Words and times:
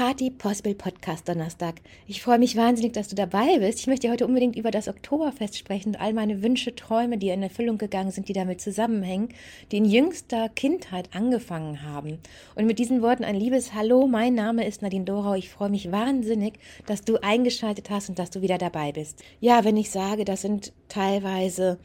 Party 0.00 0.30
Possible 0.30 0.74
Podcast 0.74 1.28
Donnerstag. 1.28 1.74
Ich 2.06 2.22
freue 2.22 2.38
mich 2.38 2.56
wahnsinnig, 2.56 2.94
dass 2.94 3.08
du 3.08 3.14
dabei 3.14 3.58
bist. 3.58 3.80
Ich 3.80 3.86
möchte 3.86 4.10
heute 4.10 4.26
unbedingt 4.26 4.56
über 4.56 4.70
das 4.70 4.88
Oktoberfest 4.88 5.58
sprechen 5.58 5.90
und 5.90 6.00
all 6.00 6.14
meine 6.14 6.42
Wünsche, 6.42 6.74
Träume, 6.74 7.18
die 7.18 7.28
in 7.28 7.42
Erfüllung 7.42 7.76
gegangen 7.76 8.10
sind, 8.10 8.26
die 8.26 8.32
damit 8.32 8.62
zusammenhängen, 8.62 9.28
die 9.70 9.76
in 9.76 9.84
jüngster 9.84 10.48
Kindheit 10.48 11.10
angefangen 11.12 11.82
haben. 11.82 12.16
Und 12.54 12.64
mit 12.64 12.78
diesen 12.78 13.02
Worten 13.02 13.24
ein 13.24 13.36
liebes 13.36 13.74
Hallo, 13.74 14.06
mein 14.06 14.32
Name 14.32 14.66
ist 14.66 14.80
Nadine 14.80 15.04
Dorau. 15.04 15.34
Ich 15.34 15.50
freue 15.50 15.68
mich 15.68 15.92
wahnsinnig, 15.92 16.54
dass 16.86 17.02
du 17.02 17.18
eingeschaltet 17.22 17.90
hast 17.90 18.08
und 18.08 18.18
dass 18.18 18.30
du 18.30 18.40
wieder 18.40 18.56
dabei 18.56 18.92
bist. 18.92 19.22
Ja, 19.38 19.64
wenn 19.64 19.76
ich 19.76 19.90
sage, 19.90 20.24
das 20.24 20.40
sind 20.40 20.72
teilweise 20.88 21.78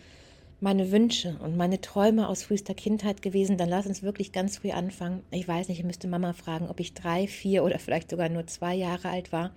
meine 0.61 0.91
Wünsche 0.91 1.37
und 1.43 1.57
meine 1.57 1.81
Träume 1.81 2.27
aus 2.27 2.43
frühester 2.43 2.73
Kindheit 2.73 3.21
gewesen, 3.21 3.57
dann 3.57 3.69
lass 3.69 3.85
uns 3.85 4.03
wirklich 4.03 4.31
ganz 4.31 4.57
früh 4.57 4.71
anfangen. 4.71 5.21
Ich 5.31 5.47
weiß 5.47 5.67
nicht, 5.67 5.79
ich 5.79 5.85
müsste 5.85 6.07
Mama 6.07 6.33
fragen, 6.33 6.69
ob 6.69 6.79
ich 6.79 6.93
drei, 6.93 7.27
vier 7.27 7.63
oder 7.63 7.77
vielleicht 7.79 8.09
sogar 8.09 8.29
nur 8.29 8.47
zwei 8.47 8.73
Jahre 8.73 9.09
alt 9.09 9.31
war, 9.31 9.51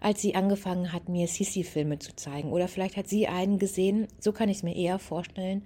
als 0.00 0.20
sie 0.20 0.34
angefangen 0.34 0.92
hat, 0.92 1.08
mir 1.08 1.26
Sissi-Filme 1.26 1.98
zu 1.98 2.14
zeigen. 2.14 2.52
Oder 2.52 2.68
vielleicht 2.68 2.96
hat 2.96 3.08
sie 3.08 3.26
einen 3.26 3.58
gesehen, 3.58 4.06
so 4.20 4.32
kann 4.32 4.48
ich 4.48 4.58
es 4.58 4.62
mir 4.62 4.76
eher 4.76 4.98
vorstellen. 4.98 5.62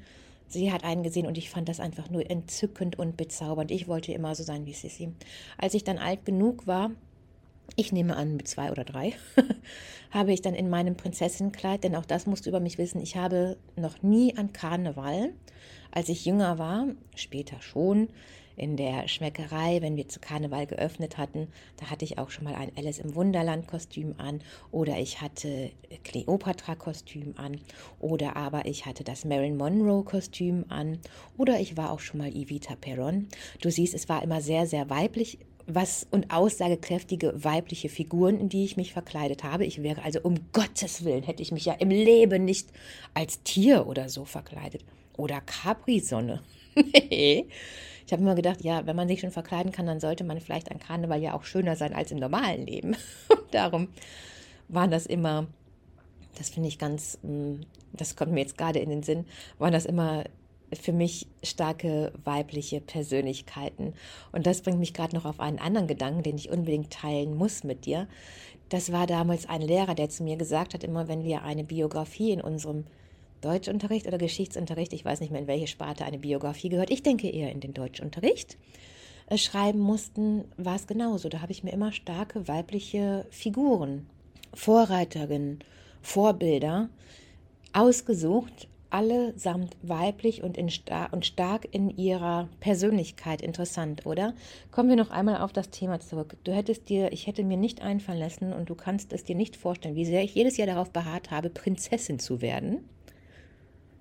Sie 0.47 0.71
hat 0.71 0.85
einen 0.85 1.03
gesehen 1.03 1.27
und 1.27 1.39
ich 1.39 1.51
fand 1.51 1.69
das 1.69 1.81
einfach 1.81 2.11
nur 2.11 2.31
entzückend 2.31 2.99
und 2.99 3.17
bezaubernd. 3.17 3.71
Ich 3.71 3.89
wollte 3.89 4.13
immer 4.13 4.35
so 4.35 4.43
sein 4.43 4.67
wie 4.67 4.75
Sissi. 4.75 5.13
Als 5.59 5.75
ich 5.75 5.83
dann 5.83 5.99
alt 5.99 6.25
genug 6.25 6.67
war, 6.67 6.91
ich 7.77 7.93
nehme 7.93 8.17
an 8.17 8.37
mit 8.37 8.49
zwei 8.49 8.71
oder 8.71 8.85
drei, 8.85 9.15
habe 10.11 10.33
ich 10.33 10.43
dann 10.43 10.55
in 10.55 10.71
meinem 10.71 10.97
Prinzessinnenkleid, 10.97 11.85
denn 11.85 11.97
auch 11.97 12.07
das 12.07 12.27
musst 12.27 12.47
du 12.47 12.51
über 12.51 12.61
mich 12.61 12.79
wissen, 12.79 13.01
ich 13.01 13.17
habe 13.17 13.57
noch 13.77 14.03
nie 14.03 14.37
an 14.37 14.53
Karneval, 14.53 15.33
als 15.91 16.09
ich 16.09 16.25
jünger 16.25 16.59
war, 16.59 16.87
später 17.15 17.61
schon, 17.61 18.09
in 18.57 18.77
der 18.77 19.09
Schmeckerei, 19.09 19.81
wenn 19.81 19.97
wir 19.97 20.09
zu 20.09 20.21
Karneval 20.21 20.67
geöffnet 20.67 21.19
hatten, 21.19 21.49
da 21.77 21.91
hatte 21.91 22.05
ich 22.05 22.19
auch 22.19 22.31
schon 22.31 22.45
mal 22.45 22.55
ein 22.55 22.73
Alice 22.77 22.99
im 22.99 23.15
Wunderland 23.15 23.67
Kostüm 23.67 24.15
an 24.19 24.41
oder 24.71 24.99
ich 24.99 25.21
hatte 25.21 25.71
Cleopatra 26.05 26.75
Kostüm 26.75 27.35
an 27.37 27.61
oder 27.99 28.37
aber 28.37 28.67
ich 28.67 28.87
hatte 28.87 29.05
das 29.05 29.25
Marilyn 29.25 29.57
Monroe 29.57 30.05
Kostüm 30.05 30.65
an 30.69 30.99
oder 31.37 31.61
ich 31.61 31.77
war 31.77 31.91
auch 31.91 32.01
schon 32.01 32.19
mal 32.19 32.35
Evita 32.35 32.75
Perron. 32.77 33.29
Du 33.61 33.71
siehst, 33.71 33.95
es 33.95 34.09
war 34.09 34.23
immer 34.23 34.41
sehr, 34.41 34.67
sehr 34.67 34.91
weiblich 34.91 35.39
was 35.75 36.07
und 36.11 36.33
aussagekräftige 36.33 37.33
weibliche 37.45 37.89
Figuren, 37.89 38.39
in 38.39 38.49
die 38.49 38.65
ich 38.65 38.77
mich 38.77 38.93
verkleidet 38.93 39.45
habe. 39.45 39.65
Ich 39.65 39.83
wäre 39.83 40.03
also 40.03 40.21
um 40.23 40.37
Gottes 40.53 41.05
Willen, 41.05 41.23
hätte 41.23 41.43
ich 41.43 41.53
mich 41.53 41.65
ja 41.65 41.75
im 41.75 41.91
Leben 41.91 42.45
nicht 42.45 42.69
als 43.15 43.43
Tier 43.43 43.87
oder 43.87 44.09
so 44.09 44.25
verkleidet. 44.25 44.85
Oder 45.17 45.41
Capri-Sonne. 45.41 46.43
ich 46.75 48.13
habe 48.13 48.23
immer 48.23 48.35
gedacht, 48.35 48.63
ja, 48.63 48.87
wenn 48.87 48.97
man 48.97 49.09
sich 49.09 49.21
schon 49.21 49.31
verkleiden 49.31 49.73
kann, 49.73 49.87
dann 49.87 50.01
sollte 50.01 50.25
man 50.25 50.41
vielleicht 50.41 50.71
an 50.71 50.79
Karneval 50.79 51.21
ja 51.21 51.35
auch 51.35 51.45
schöner 51.45 51.77
sein 51.77 51.95
als 51.95 52.11
im 52.11 52.19
normalen 52.19 52.67
Leben. 52.67 52.97
Darum 53.51 53.89
waren 54.69 54.91
das 54.91 55.07
immer, 55.07 55.47
das 56.39 56.51
finde 56.51 56.69
ich 56.69 56.79
ganz, 56.79 57.19
mm, 57.23 57.61
das 57.93 58.17
kommt 58.17 58.33
mir 58.33 58.41
jetzt 58.41 58.57
gerade 58.57 58.79
in 58.79 58.91
den 58.91 59.03
Sinn, 59.03 59.27
waren 59.59 59.73
das 59.73 59.85
immer 59.85 60.25
für 60.81 60.93
mich 60.93 61.27
starke 61.43 62.13
weibliche 62.25 62.81
Persönlichkeiten. 62.81 63.95
Und 64.33 64.47
das 64.47 64.63
bringt 64.63 64.79
mich 64.79 64.95
gerade 64.95 65.15
noch 65.15 65.25
auf 65.25 65.41
einen 65.41 65.59
anderen 65.59 65.87
Gedanken, 65.87 66.23
den 66.23 66.37
ich 66.37 66.51
unbedingt 66.51 66.93
teilen 66.93 67.37
muss 67.37 67.65
mit 67.65 67.87
dir. 67.87 68.09
Das 68.69 68.93
war 68.93 69.07
damals 69.07 69.49
ein 69.49 69.61
Lehrer, 69.61 69.95
der 69.95 70.09
zu 70.09 70.23
mir 70.23 70.37
gesagt 70.37 70.75
hat, 70.75 70.85
immer 70.85 71.09
wenn 71.09 71.25
wir 71.25 71.43
eine 71.43 71.65
Biografie 71.65 72.31
in 72.33 72.41
unserem 72.41 72.85
Deutschunterricht 73.43 74.07
oder 74.07 74.19
Geschichtsunterricht, 74.19 74.93
ich 74.93 75.05
weiß 75.05 75.21
nicht 75.21 75.31
mehr 75.31 75.41
in 75.41 75.47
welche 75.47 75.67
Sparte 75.67 76.05
eine 76.05 76.19
Biografie 76.19 76.69
gehört, 76.69 76.91
ich 76.91 77.03
denke 77.03 77.29
eher 77.29 77.53
in 77.53 77.61
den 77.61 77.75
Deutschunterricht, 77.75 78.57
äh, 79.27 79.37
schreiben 79.37 79.81
mussten, 79.81 80.45
war 80.57 80.77
es 80.77 80.87
genauso. 80.87 81.29
Da 81.29 81.43
habe 81.43 81.53
ich 81.53 81.65
mir 81.65 81.73
immer 81.73 81.93
starke 81.93 82.49
weibliche 82.49 83.27
Figuren, 83.31 84.07
Vorreiterinnen, 84.55 85.59
Vorbilder 86.01 86.89
ausgesucht 87.73 88.69
allesamt 88.93 89.77
weiblich 89.83 90.43
und, 90.43 90.59
in 90.59 90.69
star 90.69 91.13
und 91.13 91.25
stark 91.25 91.67
in 91.71 91.91
ihrer 91.91 92.49
Persönlichkeit. 92.61 93.41
Interessant, 93.41 94.05
oder? 94.07 94.35
Kommen 94.71 94.91
wir 94.91 94.97
noch 94.97 95.11
einmal 95.11 95.41
auf 95.41 95.53
das 95.53 95.71
Thema 95.71 96.01
zurück. 96.01 96.37
Du 96.45 96.53
hättest 96.53 96.89
dir, 96.89 97.13
ich 97.13 97.27
hätte 97.27 97.43
mir 97.43 97.57
nicht 97.57 97.81
einfallen 97.81 98.19
lassen 98.19 98.53
und 98.53 98.69
du 98.69 98.75
kannst 98.75 99.13
es 99.13 99.25
dir 99.25 99.35
nicht 99.35 99.57
vorstellen, 99.57 99.95
wie 99.95 100.05
sehr 100.05 100.23
ich 100.23 100.35
jedes 100.35 100.59
Jahr 100.59 100.67
darauf 100.67 100.91
beharrt 100.91 101.31
habe, 101.31 101.49
Prinzessin 101.49 102.19
zu 102.19 102.43
werden. 102.43 102.89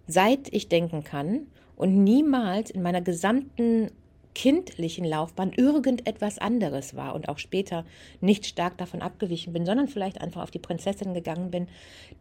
Seit 0.07 0.53
ich 0.53 0.67
denken 0.67 1.03
kann 1.03 1.47
und 1.77 2.03
niemals 2.03 2.69
in 2.69 2.81
meiner 2.81 3.01
gesamten 3.01 3.91
kindlichen 4.33 5.05
Laufbahn 5.05 5.51
irgendetwas 5.53 6.37
anderes 6.37 6.95
war 6.95 7.15
und 7.15 7.29
auch 7.29 7.37
später 7.37 7.85
nicht 8.19 8.45
stark 8.45 8.77
davon 8.77 9.01
abgewichen 9.01 9.53
bin, 9.53 9.65
sondern 9.65 9.87
vielleicht 9.87 10.21
einfach 10.21 10.43
auf 10.43 10.51
die 10.51 10.59
Prinzessin 10.59 11.13
gegangen 11.13 11.51
bin, 11.51 11.67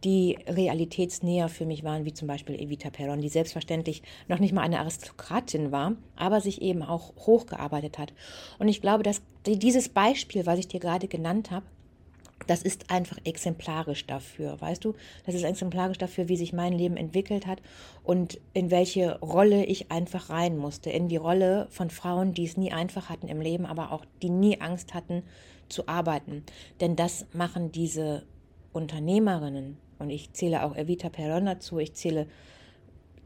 die 0.05 0.39
realitätsnäher 0.47 1.49
für 1.49 1.67
mich 1.67 1.85
waren, 1.85 2.05
wie 2.05 2.13
zum 2.13 2.29
Beispiel 2.29 2.61
Evita 2.61 2.91
Perron, 2.91 3.21
die 3.21 3.29
selbstverständlich 3.29 4.03
noch 4.29 4.39
nicht 4.39 4.53
mal 4.53 4.63
eine 4.63 4.81
Aristokratin 4.81 5.73
war, 5.73 5.97
aber 6.17 6.41
sich 6.41 6.63
eben 6.63 6.83
auch 6.83 7.15
hochgearbeitet 7.17 7.99
hat. 7.99 8.13
Und 8.59 8.69
ich 8.69 8.81
glaube, 8.81 9.03
dass 9.03 9.23
dieses 9.47 9.89
Beispiel, 9.89 10.47
was 10.47 10.59
ich 10.59 10.69
dir 10.69 10.81
gerade 10.81 11.09
genannt 11.09 11.51
habe, 11.51 11.67
das 12.47 12.63
ist 12.63 12.91
einfach 12.91 13.19
exemplarisch 13.25 14.07
dafür, 14.07 14.61
weißt 14.61 14.85
du? 14.85 14.95
Das 15.27 15.35
ist 15.35 15.45
exemplarisch 15.45 15.99
dafür, 15.99 16.29
wie 16.29 16.37
sich 16.37 16.53
mein 16.53 16.73
Leben 16.73 16.97
entwickelt 16.97 17.47
hat 17.47 17.61
und 18.03 18.41
in 18.55 18.71
welche 18.71 19.19
Rolle 19.21 19.65
ich 19.65 19.91
einfach 19.91 20.31
rein 20.31 20.57
musste. 20.57 20.91
In 20.91 21.09
die 21.09 21.17
Rolle 21.17 21.67
von 21.71 21.91
Frauen, 21.91 22.33
die 22.33 22.45
es 22.45 22.57
nie 22.57 22.73
einfach 22.73 23.09
hatten 23.09 23.29
im 23.29 23.41
Leben, 23.41 23.67
aber 23.67 23.93
auch 23.93 24.05
die 24.23 24.31
nie 24.31 24.61
Angst 24.61 24.95
hatten 24.95 25.23
zu 25.69 25.87
arbeiten. 25.89 26.45
Denn 26.81 26.97
das 26.97 27.27
machen 27.33 27.73
diese 27.73 28.25
Unternehmerinnen. 28.73 29.77
Und 29.99 30.11
ich 30.11 30.33
zähle 30.33 30.65
auch 30.65 30.77
Evita 30.77 31.09
Perron 31.09 31.47
dazu, 31.47 31.79
ich 31.79 31.95
zähle 31.95 32.27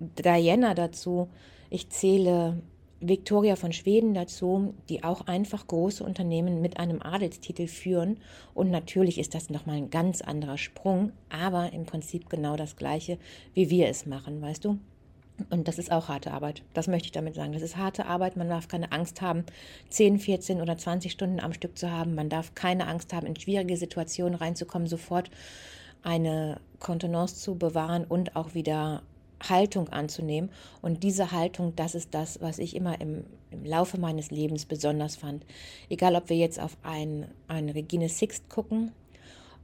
Diana 0.01 0.75
dazu, 0.75 1.29
ich 1.71 1.89
zähle 1.91 2.61
Victoria 3.09 3.57
von 3.57 3.73
Schweden 3.73 4.15
dazu, 4.15 4.75
die 4.89 5.05
auch 5.05 5.27
einfach 5.27 5.67
große 5.67 6.03
Unternehmen 6.03 6.61
mit 6.61 6.79
einem 6.79 7.03
Adelstitel 7.03 7.67
führen. 7.67 8.19
Und 8.55 8.71
natürlich 8.71 9.19
ist 9.19 9.35
das 9.35 9.51
nochmal 9.51 9.77
ein 9.77 9.91
ganz 9.91 10.21
anderer 10.23 10.59
Sprung, 10.59 11.13
aber 11.29 11.73
im 11.73 11.85
Prinzip 11.85 12.29
genau 12.31 12.57
das 12.57 12.77
Gleiche, 12.77 13.19
wie 13.53 13.71
wir 13.71 13.89
es 13.89 14.07
machen, 14.07 14.41
weißt 14.41 14.65
du? 14.65 14.79
Und 15.51 15.67
das 15.67 15.79
ist 15.79 15.91
auch 15.91 16.09
harte 16.09 16.31
Arbeit. 16.31 16.63
Das 16.75 16.87
möchte 16.87 17.07
ich 17.07 17.13
damit 17.13 17.35
sagen. 17.35 17.53
Das 17.53 17.63
ist 17.63 17.77
harte 17.77 18.07
Arbeit. 18.07 18.37
Man 18.37 18.49
darf 18.49 18.69
keine 18.69 18.93
Angst 18.93 19.21
haben, 19.21 19.45
10, 19.89 20.21
14 20.21 20.61
oder 20.61 20.79
20 20.79 21.11
Stunden 21.11 21.41
am 21.41 21.53
Stück 21.53 21.77
zu 21.77 21.91
haben. 21.91 22.15
Man 22.15 22.29
darf 22.29 22.55
keine 22.55 22.87
Angst 22.87 23.13
haben, 23.13 23.27
in 23.27 23.35
schwierige 23.35 23.77
Situationen 23.77 24.37
reinzukommen, 24.37 24.87
sofort 24.87 25.31
eine 26.05 26.61
Kontenance 26.79 27.37
zu 27.37 27.57
bewahren 27.57 28.05
und 28.05 28.37
auch 28.37 28.55
wieder 28.55 29.03
Haltung 29.49 29.89
anzunehmen. 29.89 30.51
Und 30.83 31.03
diese 31.03 31.33
Haltung, 31.33 31.75
das 31.77 31.95
ist 31.95 32.15
das, 32.15 32.41
was 32.41 32.59
ich 32.59 32.77
immer 32.77 33.01
im, 33.01 33.25
im 33.51 33.65
Laufe 33.65 33.99
meines 33.99 34.31
Lebens 34.31 34.65
besonders 34.65 35.17
fand. 35.17 35.45
Egal, 35.89 36.17
ob 36.17 36.29
wir 36.29 36.37
jetzt 36.37 36.61
auf 36.61 36.77
ein, 36.83 37.27
eine 37.49 37.75
Regine 37.75 38.09
Sixt 38.09 38.49
gucken 38.49 38.93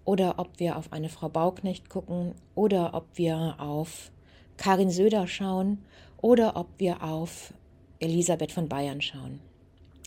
oder 0.05 0.39
ob 0.39 0.59
wir 0.59 0.77
auf 0.77 0.93
eine 0.93 1.09
Frau 1.09 1.29
Bauknecht 1.29 1.89
gucken 1.89 2.35
oder 2.55 2.95
ob 2.95 3.07
wir 3.15 3.57
auf 3.59 4.11
Karin 4.57 4.91
Söder 4.91 5.27
schauen 5.27 5.79
oder 6.21 6.57
ob 6.57 6.69
wir 6.79 7.03
auf 7.03 7.53
Elisabeth 7.99 8.53
von 8.53 8.69
Bayern 8.69 9.01
schauen 9.01 9.41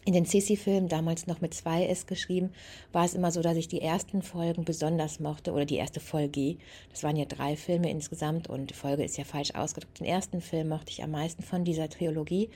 in 0.05 0.13
den 0.13 0.25
Sissi-Filmen, 0.25 0.89
damals 0.89 1.27
noch 1.27 1.41
mit 1.41 1.53
zwei 1.53 1.85
S 1.85 2.05
geschrieben, 2.07 2.51
war 2.91 3.05
es 3.05 3.13
immer 3.13 3.31
so, 3.31 3.41
dass 3.41 3.57
ich 3.57 3.67
die 3.67 3.81
ersten 3.81 4.21
Folgen 4.21 4.65
besonders 4.65 5.19
mochte, 5.19 5.51
oder 5.51 5.65
die 5.65 5.77
erste 5.77 5.99
Folge. 5.99 6.57
Das 6.91 7.03
waren 7.03 7.15
ja 7.15 7.25
drei 7.25 7.55
Filme 7.55 7.89
insgesamt 7.89 8.49
und 8.49 8.75
Folge 8.75 9.03
ist 9.03 9.17
ja 9.17 9.23
falsch 9.23 9.55
ausgedrückt. 9.55 9.99
Den 9.99 10.07
ersten 10.07 10.41
Film 10.41 10.69
mochte 10.69 10.91
ich 10.91 11.03
am 11.03 11.11
meisten 11.11 11.43
von 11.43 11.63
dieser 11.63 11.89
Trilogie, 11.89 12.49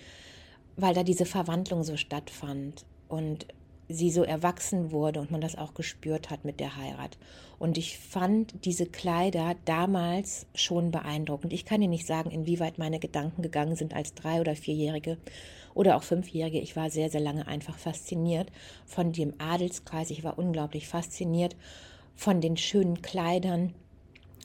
weil 0.75 0.94
da 0.94 1.03
diese 1.03 1.25
Verwandlung 1.25 1.84
so 1.84 1.96
stattfand 1.96 2.85
und 3.08 3.47
sie 3.90 4.12
so 4.12 4.24
erwachsen 4.24 4.91
wurde 4.91 5.22
und 5.22 5.31
man 5.31 5.41
das 5.41 5.58
auch 5.58 5.74
gespürt 5.74 6.29
hat 6.29 6.44
mit 6.44 6.59
der 6.59 6.76
Heirat. 6.76 7.17
Und 7.58 7.78
ich 7.78 7.97
fand 7.97 8.66
diese 8.66 8.85
Kleider 8.85 9.55
damals 9.66 10.46
schon 10.53 10.91
beeindruckend. 10.91 11.53
Ich 11.53 11.66
kann 11.66 11.82
dir 11.82 11.88
nicht 11.88 12.05
sagen, 12.05 12.29
inwieweit 12.29 12.78
meine 12.78 12.99
Gedanken 12.99 13.41
gegangen 13.41 13.76
sind 13.76 13.94
als 13.94 14.14
drei- 14.14 14.41
oder 14.41 14.55
vierjährige 14.55 15.17
oder 15.78 15.96
auch 15.96 16.03
Fünfjährige. 16.03 16.59
Ich 16.59 16.76
war 16.76 16.90
sehr, 16.90 17.09
sehr 17.09 17.22
lange 17.22 17.47
einfach 17.47 17.78
fasziniert 17.78 18.52
von 18.85 19.12
dem 19.12 19.34
Adelskreis. 19.38 20.09
Ich 20.09 20.24
war 20.24 20.40
unglaublich 20.40 20.88
fasziniert 20.88 21.56
von 22.16 22.41
den 22.41 22.58
schönen 22.58 23.02
Kleidern, 23.03 23.74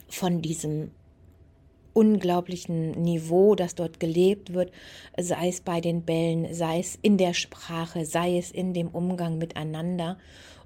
von 0.07 0.43
diesem 0.43 0.91
unglaublichen 1.93 2.91
Niveau, 2.91 3.55
das 3.55 3.75
dort 3.75 3.99
gelebt 3.99 4.53
wird, 4.53 4.71
sei 5.19 5.49
es 5.49 5.61
bei 5.61 5.81
den 5.81 6.03
Bällen, 6.03 6.53
sei 6.53 6.79
es 6.79 6.97
in 7.01 7.17
der 7.17 7.33
Sprache, 7.33 8.05
sei 8.05 8.37
es 8.37 8.51
in 8.51 8.73
dem 8.73 8.89
Umgang 8.89 9.37
miteinander. 9.37 10.17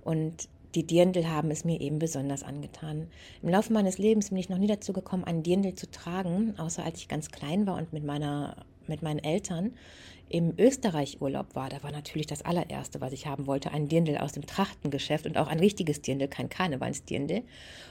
Und 0.04 0.50
die 0.76 0.86
Dirndl 0.86 1.30
haben 1.30 1.50
es 1.50 1.64
mir 1.64 1.80
eben 1.80 2.00
besonders 2.00 2.44
angetan. 2.44 3.08
Im 3.42 3.50
Laufe 3.50 3.72
meines 3.72 3.98
Lebens 3.98 4.30
bin 4.30 4.38
ich 4.38 4.50
noch 4.50 4.58
nie 4.58 4.68
dazu 4.68 4.92
gekommen, 4.92 5.24
einen 5.24 5.44
Dirndl 5.44 5.76
zu 5.76 5.90
tragen, 5.90 6.56
außer 6.58 6.84
als 6.84 7.00
ich 7.00 7.08
ganz 7.08 7.32
klein 7.32 7.66
war 7.68 7.78
und 7.78 7.94
mit 7.94 8.04
meiner 8.04 8.66
mit 8.88 9.02
meinen 9.02 9.20
Eltern 9.20 9.74
im 10.30 10.54
Österreich-Urlaub 10.58 11.56
war, 11.56 11.70
da 11.70 11.82
war 11.84 11.92
natürlich 11.92 12.28
das 12.28 12.42
allererste, 12.42 13.00
was 13.00 13.14
ich 13.14 13.28
haben 13.28 13.48
wollte, 13.48 13.72
ein 13.72 13.88
Dirndl 13.88 14.18
aus 14.18 14.34
dem 14.34 14.46
Trachtengeschäft 14.46 15.26
und 15.26 15.38
auch 15.38 15.48
ein 15.48 15.60
richtiges 15.60 16.02
Dirndl, 16.02 16.28
kein 16.28 16.50
Karnevalsdirndl. 16.50 17.44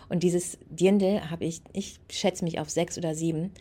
Und 0.08 0.22
dieses 0.22 0.58
Dirndl 0.68 1.30
habe 1.30 1.46
ich, 1.46 1.62
ich 1.72 1.98
schätze 2.10 2.44
mich 2.44 2.60
auf 2.60 2.68
sechs 2.68 2.98
oder 2.98 3.14
sieben, 3.14 3.52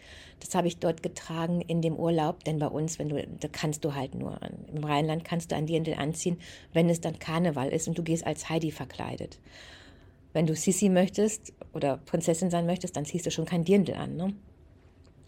das 0.41 0.53
habe 0.55 0.67
ich 0.67 0.77
dort 0.77 1.03
getragen 1.03 1.61
in 1.61 1.81
dem 1.81 1.95
Urlaub, 1.95 2.43
denn 2.43 2.59
bei 2.59 2.67
uns, 2.67 2.99
wenn 2.99 3.09
du, 3.09 3.25
da 3.39 3.47
kannst 3.47 3.85
du 3.85 3.95
halt 3.95 4.13
nur, 4.15 4.39
im 4.73 4.83
Rheinland 4.83 5.23
kannst 5.23 5.51
du 5.51 5.55
ein 5.55 5.65
Dirndl 5.67 5.93
anziehen, 5.93 6.37
wenn 6.73 6.89
es 6.89 6.99
dann 6.99 7.17
Karneval 7.17 7.69
ist 7.69 7.87
und 7.87 7.97
du 7.97 8.03
gehst 8.03 8.27
als 8.27 8.49
Heidi 8.49 8.71
verkleidet. 8.71 9.39
Wenn 10.33 10.47
du 10.47 10.55
Sissi 10.55 10.89
möchtest 10.89 11.53
oder 11.73 11.97
Prinzessin 11.97 12.49
sein 12.49 12.65
möchtest, 12.65 12.97
dann 12.97 13.05
ziehst 13.05 13.25
du 13.25 13.31
schon 13.31 13.45
kein 13.45 13.63
Dirndl 13.63 13.93
an, 13.93 14.17
ne? 14.17 14.33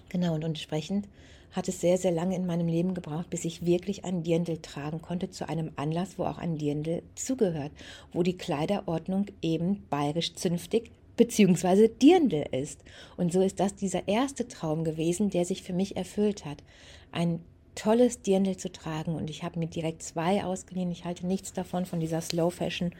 Genau, 0.09 0.35
und 0.35 0.43
entsprechend 0.43 1.07
hat 1.51 1.67
es 1.67 1.81
sehr, 1.81 1.97
sehr 1.97 2.11
lange 2.11 2.35
in 2.35 2.45
meinem 2.45 2.67
Leben 2.67 2.93
gebraucht, 2.93 3.29
bis 3.29 3.45
ich 3.45 3.65
wirklich 3.65 4.05
ein 4.05 4.23
Dirndl 4.23 4.57
tragen 4.57 5.01
konnte 5.01 5.29
zu 5.29 5.47
einem 5.47 5.71
Anlass, 5.75 6.17
wo 6.17 6.23
auch 6.25 6.37
ein 6.37 6.57
Dirndl 6.57 7.03
zugehört, 7.15 7.71
wo 8.13 8.23
die 8.23 8.37
Kleiderordnung 8.37 9.25
eben 9.41 9.83
bayerisch 9.89 10.33
zünftig 10.35 10.91
bzw. 11.15 11.87
Dirndl 11.87 12.45
ist. 12.51 12.83
Und 13.17 13.33
so 13.33 13.41
ist 13.41 13.59
das 13.59 13.75
dieser 13.75 14.07
erste 14.07 14.47
Traum 14.47 14.83
gewesen, 14.83 15.29
der 15.29 15.45
sich 15.45 15.63
für 15.63 15.73
mich 15.73 15.97
erfüllt 15.97 16.45
hat. 16.45 16.63
Ein 17.11 17.39
tolles 17.75 18.21
Dirndl 18.21 18.57
zu 18.57 18.71
tragen 18.71 19.15
und 19.15 19.29
ich 19.29 19.43
habe 19.43 19.59
mir 19.59 19.67
direkt 19.67 20.01
zwei 20.01 20.43
ausgeliehen. 20.43 20.91
Ich 20.91 21.05
halte 21.05 21.27
nichts 21.27 21.53
davon, 21.53 21.85
von 21.85 21.99
dieser 21.99 22.21
Slow 22.21 22.51
Fashion 22.51 22.91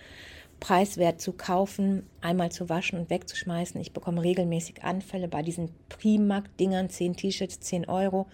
preiswert 0.60 1.22
zu 1.22 1.34
kaufen, 1.34 2.08
einmal 2.22 2.52
zu 2.52 2.70
waschen 2.70 3.00
und 3.00 3.10
wegzuschmeißen. 3.10 3.80
Ich 3.80 3.94
bekomme 3.94 4.24
regelmäßig 4.24 4.84
Anfälle 4.84 5.28
bei 5.28 5.42
diesen 5.44 5.70
Primark-Dingern, 5.90 6.90
10 6.90 7.16
T-Shirts, 7.16 7.60
10 7.60 7.88
Euro. 7.88 8.28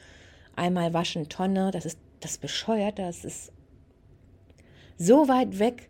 Einmal 0.55 0.93
waschen, 0.93 1.29
Tonne, 1.29 1.71
das 1.71 1.85
ist 1.85 1.99
das 2.19 2.37
bescheuert, 2.37 2.99
das 2.99 3.25
ist 3.25 3.51
so 4.97 5.27
weit 5.27 5.59
weg 5.59 5.89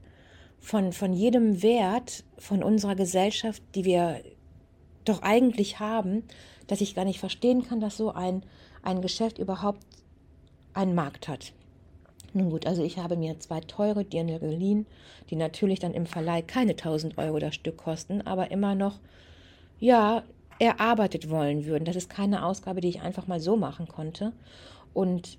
von, 0.59 0.93
von 0.93 1.13
jedem 1.13 1.61
Wert 1.61 2.23
von 2.37 2.63
unserer 2.63 2.95
Gesellschaft, 2.95 3.61
die 3.75 3.85
wir 3.85 4.21
doch 5.05 5.21
eigentlich 5.21 5.79
haben, 5.79 6.23
dass 6.67 6.81
ich 6.81 6.95
gar 6.95 7.05
nicht 7.05 7.19
verstehen 7.19 7.63
kann, 7.63 7.81
dass 7.81 7.97
so 7.97 8.11
ein, 8.11 8.43
ein 8.81 9.01
Geschäft 9.01 9.37
überhaupt 9.37 9.85
einen 10.73 10.95
Markt 10.95 11.27
hat. 11.27 11.53
Nun 12.33 12.49
gut, 12.49 12.65
also 12.65 12.83
ich 12.83 12.97
habe 12.97 13.15
mir 13.15 13.39
zwei 13.39 13.59
teure 13.59 14.03
Dirndl 14.03 14.39
geliehen, 14.39 14.87
die 15.29 15.35
natürlich 15.35 15.79
dann 15.79 15.93
im 15.93 16.07
Verleih 16.07 16.41
keine 16.41 16.71
1000 16.71 17.17
Euro 17.17 17.39
das 17.39 17.55
Stück 17.55 17.77
kosten, 17.77 18.21
aber 18.21 18.49
immer 18.49 18.73
noch, 18.73 18.99
ja, 19.79 20.23
erarbeitet 20.59 21.29
wollen 21.29 21.65
würden. 21.65 21.85
Das 21.85 21.95
ist 21.95 22.09
keine 22.09 22.45
Ausgabe, 22.45 22.81
die 22.81 22.89
ich 22.89 23.01
einfach 23.01 23.27
mal 23.27 23.39
so 23.39 23.55
machen 23.55 23.87
konnte. 23.87 24.33
Und 24.93 25.37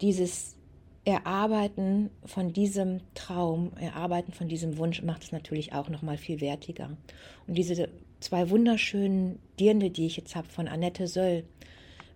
dieses 0.00 0.56
Erarbeiten 1.04 2.10
von 2.24 2.52
diesem 2.52 3.00
Traum, 3.14 3.72
Erarbeiten 3.80 4.32
von 4.32 4.48
diesem 4.48 4.76
Wunsch 4.76 5.02
macht 5.02 5.22
es 5.22 5.32
natürlich 5.32 5.72
auch 5.72 5.88
noch 5.88 6.02
mal 6.02 6.18
viel 6.18 6.40
wertiger. 6.40 6.90
Und 7.46 7.56
diese 7.56 7.88
zwei 8.20 8.50
wunderschönen 8.50 9.38
Dirndl, 9.60 9.90
die 9.90 10.06
ich 10.06 10.16
jetzt 10.16 10.34
habe 10.34 10.48
von 10.48 10.68
Annette 10.68 11.06
Söll, 11.06 11.44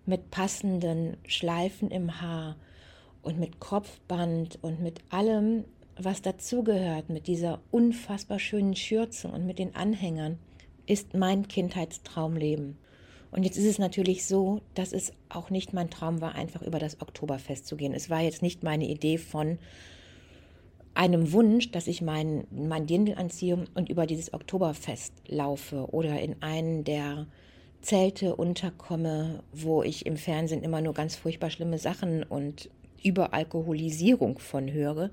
mit 0.05 0.31
passenden 0.31 1.15
Schleifen 1.25 1.89
im 1.89 2.21
Haar, 2.21 2.57
und 3.21 3.39
mit 3.39 3.59
Kopfband 3.59 4.59
und 4.61 4.81
mit 4.81 5.01
allem, 5.09 5.65
was 5.97 6.21
dazugehört, 6.21 7.09
mit 7.09 7.27
dieser 7.27 7.61
unfassbar 7.71 8.39
schönen 8.39 8.75
Schürze 8.75 9.27
und 9.27 9.45
mit 9.45 9.59
den 9.59 9.75
Anhängern, 9.75 10.39
ist 10.85 11.13
mein 11.13 11.47
Kindheitstraumleben. 11.47 12.77
Und 13.31 13.43
jetzt 13.43 13.57
ist 13.57 13.65
es 13.65 13.79
natürlich 13.79 14.25
so, 14.25 14.61
dass 14.73 14.91
es 14.91 15.13
auch 15.29 15.49
nicht 15.49 15.73
mein 15.73 15.89
Traum 15.89 16.19
war, 16.19 16.35
einfach 16.35 16.61
über 16.61 16.79
das 16.79 17.01
Oktoberfest 17.01 17.65
zu 17.65 17.77
gehen. 17.77 17.93
Es 17.93 18.09
war 18.09 18.21
jetzt 18.21 18.41
nicht 18.41 18.63
meine 18.63 18.87
Idee 18.87 19.17
von 19.17 19.57
einem 20.93 21.31
Wunsch, 21.31 21.71
dass 21.71 21.87
ich 21.87 22.01
mein, 22.01 22.45
mein 22.51 22.85
Dirndl 22.87 23.15
anziehe 23.15 23.65
und 23.73 23.89
über 23.89 24.05
dieses 24.05 24.33
Oktoberfest 24.33 25.13
laufe 25.27 25.87
oder 25.93 26.19
in 26.19 26.41
einen 26.41 26.83
der 26.83 27.27
Zelte 27.81 28.35
unterkomme, 28.35 29.43
wo 29.53 29.81
ich 29.81 30.05
im 30.05 30.17
Fernsehen 30.17 30.61
immer 30.61 30.81
nur 30.81 30.93
ganz 30.93 31.15
furchtbar 31.15 31.49
schlimme 31.49 31.77
Sachen 31.77 32.23
und 32.23 32.69
Überalkoholisierung 33.03 34.39
von 34.39 34.71
höre. 34.71 35.11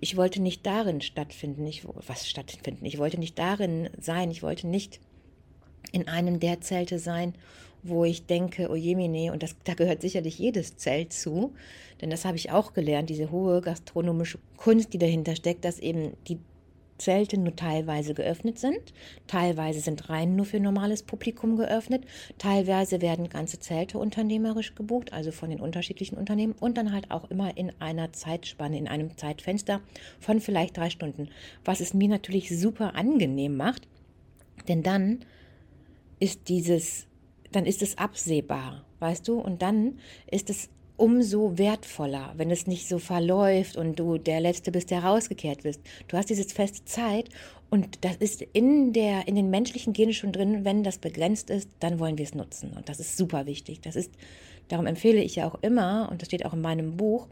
Ich 0.00 0.16
wollte 0.16 0.40
nicht 0.40 0.64
darin 0.66 1.00
stattfinden, 1.00 1.66
ich, 1.66 1.86
was 2.06 2.28
stattfinden, 2.28 2.84
ich 2.84 2.98
wollte 2.98 3.18
nicht 3.18 3.38
darin 3.38 3.90
sein, 4.00 4.30
ich 4.30 4.42
wollte 4.42 4.66
nicht 4.66 5.00
in 5.92 6.06
einem 6.08 6.40
der 6.40 6.60
Zelte 6.60 6.98
sein, 6.98 7.34
wo 7.82 8.04
ich 8.04 8.26
denke, 8.26 8.68
oh 8.70 8.74
jemine, 8.74 9.32
und 9.32 9.42
das, 9.42 9.56
da 9.64 9.74
gehört 9.74 10.02
sicherlich 10.02 10.38
jedes 10.38 10.76
Zelt 10.76 11.12
zu, 11.12 11.54
denn 12.00 12.10
das 12.10 12.24
habe 12.24 12.36
ich 12.36 12.50
auch 12.50 12.72
gelernt, 12.72 13.10
diese 13.10 13.30
hohe 13.30 13.60
gastronomische 13.60 14.38
Kunst, 14.56 14.92
die 14.92 14.98
dahinter 14.98 15.36
steckt, 15.36 15.64
dass 15.64 15.78
eben 15.78 16.16
die 16.26 16.38
Zelte 16.98 17.38
nur 17.38 17.56
teilweise 17.56 18.14
geöffnet 18.14 18.58
sind, 18.58 18.92
teilweise 19.26 19.80
sind 19.80 20.08
Reihen 20.08 20.36
nur 20.36 20.46
für 20.46 20.60
normales 20.60 21.02
Publikum 21.02 21.56
geöffnet, 21.56 22.04
teilweise 22.38 23.00
werden 23.00 23.28
ganze 23.28 23.58
Zelte 23.58 23.98
unternehmerisch 23.98 24.74
gebucht, 24.74 25.12
also 25.12 25.32
von 25.32 25.50
den 25.50 25.60
unterschiedlichen 25.60 26.16
Unternehmen 26.16 26.54
und 26.58 26.76
dann 26.76 26.92
halt 26.92 27.10
auch 27.10 27.30
immer 27.30 27.56
in 27.56 27.72
einer 27.80 28.12
Zeitspanne, 28.12 28.78
in 28.78 28.88
einem 28.88 29.16
Zeitfenster 29.16 29.80
von 30.20 30.40
vielleicht 30.40 30.76
drei 30.76 30.90
Stunden, 30.90 31.28
was 31.64 31.80
es 31.80 31.94
mir 31.94 32.08
natürlich 32.08 32.58
super 32.58 32.94
angenehm 32.94 33.56
macht, 33.56 33.88
denn 34.66 34.82
dann 34.82 35.20
ist 36.20 36.48
dieses, 36.48 37.06
dann 37.52 37.64
ist 37.64 37.82
es 37.82 37.96
absehbar, 37.96 38.84
weißt 38.98 39.26
du, 39.28 39.38
und 39.38 39.62
dann 39.62 39.98
ist 40.30 40.50
es 40.50 40.68
umso 40.98 41.56
wertvoller, 41.56 42.34
wenn 42.36 42.50
es 42.50 42.66
nicht 42.66 42.88
so 42.88 42.98
verläuft 42.98 43.76
und 43.76 43.98
du 43.98 44.18
der 44.18 44.40
Letzte 44.40 44.70
bist, 44.70 44.90
der 44.90 45.04
rausgekehrt 45.04 45.64
wirst. 45.64 45.80
Du 46.08 46.16
hast 46.18 46.28
diese 46.28 46.44
feste 46.44 46.84
Zeit 46.84 47.30
und 47.70 48.04
das 48.04 48.16
ist 48.16 48.42
in, 48.42 48.92
der, 48.92 49.28
in 49.28 49.36
den 49.36 49.48
menschlichen 49.48 49.92
Genen 49.92 50.12
schon 50.12 50.32
drin. 50.32 50.64
Wenn 50.64 50.82
das 50.82 50.98
begrenzt 50.98 51.50
ist, 51.50 51.70
dann 51.80 51.98
wollen 51.98 52.18
wir 52.18 52.24
es 52.24 52.34
nutzen. 52.34 52.72
Und 52.76 52.88
das 52.88 52.98
ist 53.00 53.16
super 53.16 53.46
wichtig. 53.46 53.80
Das 53.80 53.94
ist, 53.94 54.12
darum 54.68 54.86
empfehle 54.86 55.22
ich 55.22 55.36
ja 55.36 55.46
auch 55.46 55.62
immer, 55.62 56.08
und 56.10 56.20
das 56.20 56.26
steht 56.26 56.44
auch 56.44 56.52
in 56.52 56.60
meinem 56.60 56.96
Buch, 56.96 57.28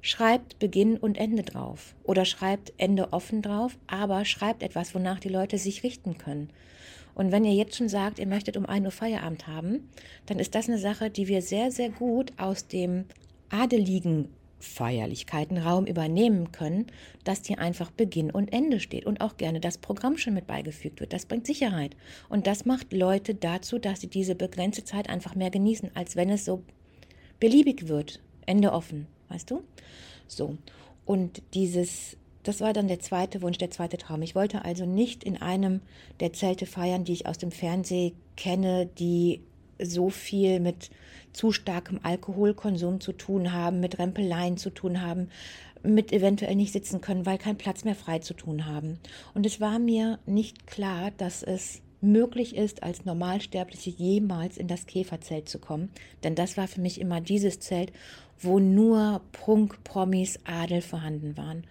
schreibt 0.00 0.58
Beginn 0.58 0.96
und 0.96 1.18
Ende 1.18 1.42
drauf. 1.42 1.94
Oder 2.04 2.24
schreibt 2.24 2.72
Ende 2.78 3.12
offen 3.12 3.42
drauf, 3.42 3.76
aber 3.86 4.24
schreibt 4.24 4.62
etwas, 4.62 4.94
wonach 4.94 5.20
die 5.20 5.28
Leute 5.28 5.58
sich 5.58 5.82
richten 5.82 6.16
können. 6.18 6.50
Und 7.14 7.32
wenn 7.32 7.44
ihr 7.44 7.54
jetzt 7.54 7.76
schon 7.76 7.88
sagt, 7.88 8.18
ihr 8.18 8.26
möchtet 8.26 8.56
um 8.56 8.66
1 8.66 8.84
Uhr 8.84 8.90
Feierabend 8.90 9.46
haben, 9.46 9.88
dann 10.26 10.38
ist 10.38 10.54
das 10.54 10.68
eine 10.68 10.78
Sache, 10.78 11.10
die 11.10 11.28
wir 11.28 11.42
sehr, 11.42 11.70
sehr 11.70 11.90
gut 11.90 12.32
aus 12.36 12.66
dem 12.66 13.04
adeligen 13.50 14.28
Feierlichkeitenraum 14.64 15.86
übernehmen 15.86 16.50
können, 16.50 16.86
dass 17.22 17.46
hier 17.46 17.58
einfach 17.58 17.90
Beginn 17.90 18.30
und 18.30 18.52
Ende 18.52 18.80
steht 18.80 19.04
und 19.04 19.20
auch 19.20 19.36
gerne 19.36 19.60
das 19.60 19.78
Programm 19.78 20.16
schon 20.16 20.34
mit 20.34 20.46
beigefügt 20.46 21.00
wird. 21.00 21.12
Das 21.12 21.26
bringt 21.26 21.46
Sicherheit. 21.46 21.94
Und 22.28 22.46
das 22.46 22.64
macht 22.64 22.92
Leute 22.92 23.34
dazu, 23.34 23.78
dass 23.78 24.00
sie 24.00 24.08
diese 24.08 24.34
begrenzte 24.34 24.84
Zeit 24.84 25.08
einfach 25.08 25.34
mehr 25.34 25.50
genießen, 25.50 25.90
als 25.94 26.16
wenn 26.16 26.30
es 26.30 26.44
so 26.44 26.62
beliebig 27.38 27.88
wird. 27.88 28.20
Ende 28.46 28.72
offen, 28.72 29.06
weißt 29.28 29.50
du? 29.50 29.62
So. 30.26 30.56
Und 31.04 31.42
dieses 31.52 32.16
das 32.44 32.60
war 32.60 32.72
dann 32.72 32.88
der 32.88 33.00
zweite 33.00 33.42
Wunsch, 33.42 33.58
der 33.58 33.70
zweite 33.70 33.96
Traum. 33.96 34.22
Ich 34.22 34.34
wollte 34.34 34.64
also 34.64 34.86
nicht 34.86 35.24
in 35.24 35.40
einem 35.40 35.80
der 36.20 36.32
Zelte 36.32 36.66
feiern, 36.66 37.04
die 37.04 37.14
ich 37.14 37.26
aus 37.26 37.38
dem 37.38 37.50
Fernsehen 37.50 38.12
kenne, 38.36 38.86
die 38.98 39.40
so 39.82 40.10
viel 40.10 40.60
mit 40.60 40.90
zu 41.32 41.50
starkem 41.50 41.98
Alkoholkonsum 42.02 43.00
zu 43.00 43.12
tun 43.12 43.52
haben, 43.52 43.80
mit 43.80 43.98
Rempeleien 43.98 44.56
zu 44.56 44.70
tun 44.70 45.02
haben, 45.02 45.30
mit 45.82 46.12
eventuell 46.12 46.54
nicht 46.54 46.72
sitzen 46.72 47.00
können, 47.00 47.26
weil 47.26 47.38
kein 47.38 47.58
Platz 47.58 47.84
mehr 47.84 47.94
frei 47.94 48.20
zu 48.20 48.34
tun 48.34 48.66
haben. 48.66 48.98
Und 49.34 49.44
es 49.44 49.60
war 49.60 49.78
mir 49.78 50.18
nicht 50.26 50.66
klar, 50.66 51.10
dass 51.16 51.42
es 51.42 51.82
möglich 52.00 52.54
ist, 52.54 52.82
als 52.82 53.04
Normalsterbliche 53.04 53.90
jemals 53.90 54.58
in 54.58 54.68
das 54.68 54.86
Käferzelt 54.86 55.48
zu 55.48 55.58
kommen. 55.58 55.90
Denn 56.22 56.34
das 56.34 56.56
war 56.56 56.68
für 56.68 56.80
mich 56.80 57.00
immer 57.00 57.20
dieses 57.20 57.60
Zelt, 57.60 57.92
wo 58.38 58.58
nur 58.58 59.22
Prunk, 59.32 59.82
Promis, 59.84 60.38
Adel 60.44 60.82
vorhanden 60.82 61.36
waren. 61.36 61.64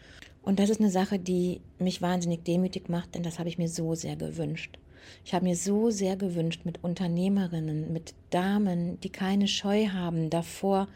Und 0.44 0.60
das 0.60 0.70
ist 0.70 0.82
eine 0.82 0.92
Sache, 0.92 1.18
die 1.20 1.62
mich 1.80 2.02
wahnsinnig 2.02 2.44
demütig 2.44 2.90
macht, 2.90 3.16
denn 3.16 3.24
das 3.24 3.40
habe 3.40 3.50
ich 3.50 3.58
mir 3.58 3.70
so 3.70 3.96
sehr 3.96 4.18
gewünscht. 4.18 4.78
Ich 5.26 5.34
habe 5.34 5.46
mir 5.46 5.56
so 5.56 5.90
sehr 5.90 6.16
gewünscht, 6.16 6.62
mit 6.66 6.84
Unternehmerinnen, 6.84 7.92
mit 7.92 8.14
Damen, 8.30 9.00
die 9.02 9.10
keine 9.10 9.48
Scheu 9.48 9.88
haben 9.88 10.30
davor, 10.30 10.88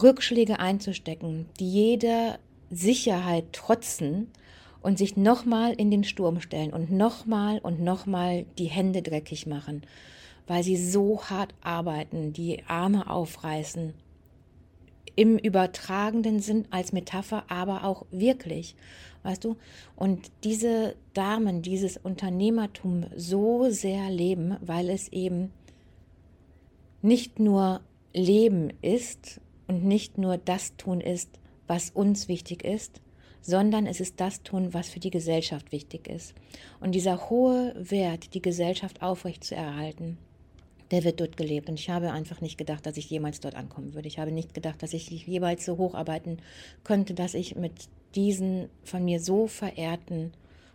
Rückschläge 0.00 0.58
einzustecken, 0.58 1.46
die 1.60 1.70
jeder 1.70 2.38
Sicherheit 2.70 3.52
trotzen 3.52 4.28
und 4.82 4.98
sich 4.98 5.16
nochmal 5.16 5.72
in 5.72 5.90
den 5.90 6.04
Sturm 6.04 6.40
stellen 6.40 6.72
und 6.72 6.90
nochmal 6.90 7.58
und 7.58 7.80
nochmal 7.80 8.44
die 8.58 8.66
Hände 8.66 9.02
dreckig 9.02 9.46
machen, 9.46 9.82
weil 10.46 10.62
sie 10.62 10.76
so 10.76 11.22
hart 11.24 11.54
arbeiten, 11.62 12.32
die 12.32 12.62
Arme 12.68 13.08
aufreißen 13.08 13.94
im 15.16 15.38
übertragenden 15.38 16.40
Sinn 16.40 16.66
als 16.70 16.92
Metapher, 16.92 17.44
aber 17.48 17.84
auch 17.84 18.04
wirklich, 18.10 18.76
weißt 19.22 19.44
du? 19.44 19.56
Und 19.96 20.30
diese 20.44 20.94
Damen, 21.14 21.62
dieses 21.62 21.96
Unternehmertum 21.96 23.06
so 23.16 23.70
sehr 23.70 24.10
leben, 24.10 24.56
weil 24.60 24.90
es 24.90 25.08
eben 25.08 25.52
nicht 27.02 27.40
nur 27.40 27.80
Leben 28.12 28.72
ist 28.82 29.40
und 29.66 29.84
nicht 29.84 30.18
nur 30.18 30.36
das 30.36 30.76
tun 30.76 31.00
ist, 31.00 31.30
was 31.66 31.90
uns 31.90 32.28
wichtig 32.28 32.64
ist, 32.64 33.00
sondern 33.40 33.86
es 33.86 34.00
ist 34.00 34.20
das 34.20 34.42
tun, 34.42 34.74
was 34.74 34.88
für 34.88 35.00
die 35.00 35.10
Gesellschaft 35.10 35.72
wichtig 35.72 36.08
ist. 36.08 36.34
Und 36.80 36.94
dieser 36.94 37.30
hohe 37.30 37.74
Wert, 37.78 38.34
die 38.34 38.42
Gesellschaft 38.42 39.02
aufrecht 39.02 39.44
zu 39.44 39.54
erhalten, 39.54 40.18
der 40.90 41.04
wird 41.04 41.20
dort 41.20 41.36
gelebt. 41.36 41.68
Und 41.68 41.78
ich 41.78 41.90
habe 41.90 42.12
einfach 42.12 42.40
nicht 42.40 42.58
gedacht, 42.58 42.86
dass 42.86 42.96
ich 42.96 43.10
jemals 43.10 43.40
dort 43.40 43.54
ankommen 43.54 43.94
würde. 43.94 44.08
Ich 44.08 44.18
habe 44.18 44.32
nicht 44.32 44.54
gedacht, 44.54 44.82
dass 44.82 44.92
ich 44.92 45.10
jemals 45.10 45.64
so 45.64 45.78
hocharbeiten 45.78 46.38
könnte, 46.84 47.14
dass 47.14 47.34
ich 47.34 47.56
mit 47.56 47.88
diesen 48.14 48.68
von 48.84 49.04
mir 49.04 49.20
so 49.20 49.46
verehrten 49.46 50.32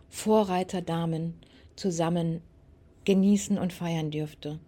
Vorreiterdamen 0.08 1.34
zusammen 1.76 2.42
genießen 3.04 3.58
und 3.58 3.72
feiern 3.72 4.10
dürfte. 4.10 4.58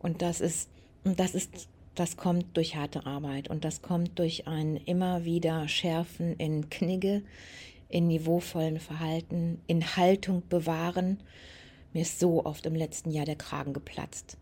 Und 0.00 0.22
das 0.22 0.40
ist, 0.40 0.68
das 1.04 1.34
ist, 1.34 1.68
das 1.94 2.16
kommt 2.16 2.56
durch 2.56 2.76
harte 2.76 3.06
Arbeit 3.06 3.48
und 3.48 3.64
das 3.64 3.82
kommt 3.82 4.18
durch 4.18 4.46
ein 4.46 4.76
immer 4.76 5.24
wieder 5.24 5.68
Schärfen 5.68 6.34
in 6.36 6.68
Knigge, 6.70 7.22
in 7.88 8.06
niveauvollen 8.06 8.80
Verhalten, 8.80 9.60
in 9.66 9.96
Haltung 9.96 10.42
bewahren. 10.48 11.20
Mir 11.92 12.02
ist 12.02 12.20
so 12.20 12.44
oft 12.44 12.66
im 12.66 12.74
letzten 12.74 13.10
Jahr 13.10 13.26
der 13.26 13.36
Kragen 13.36 13.72
geplatzt. 13.72 14.36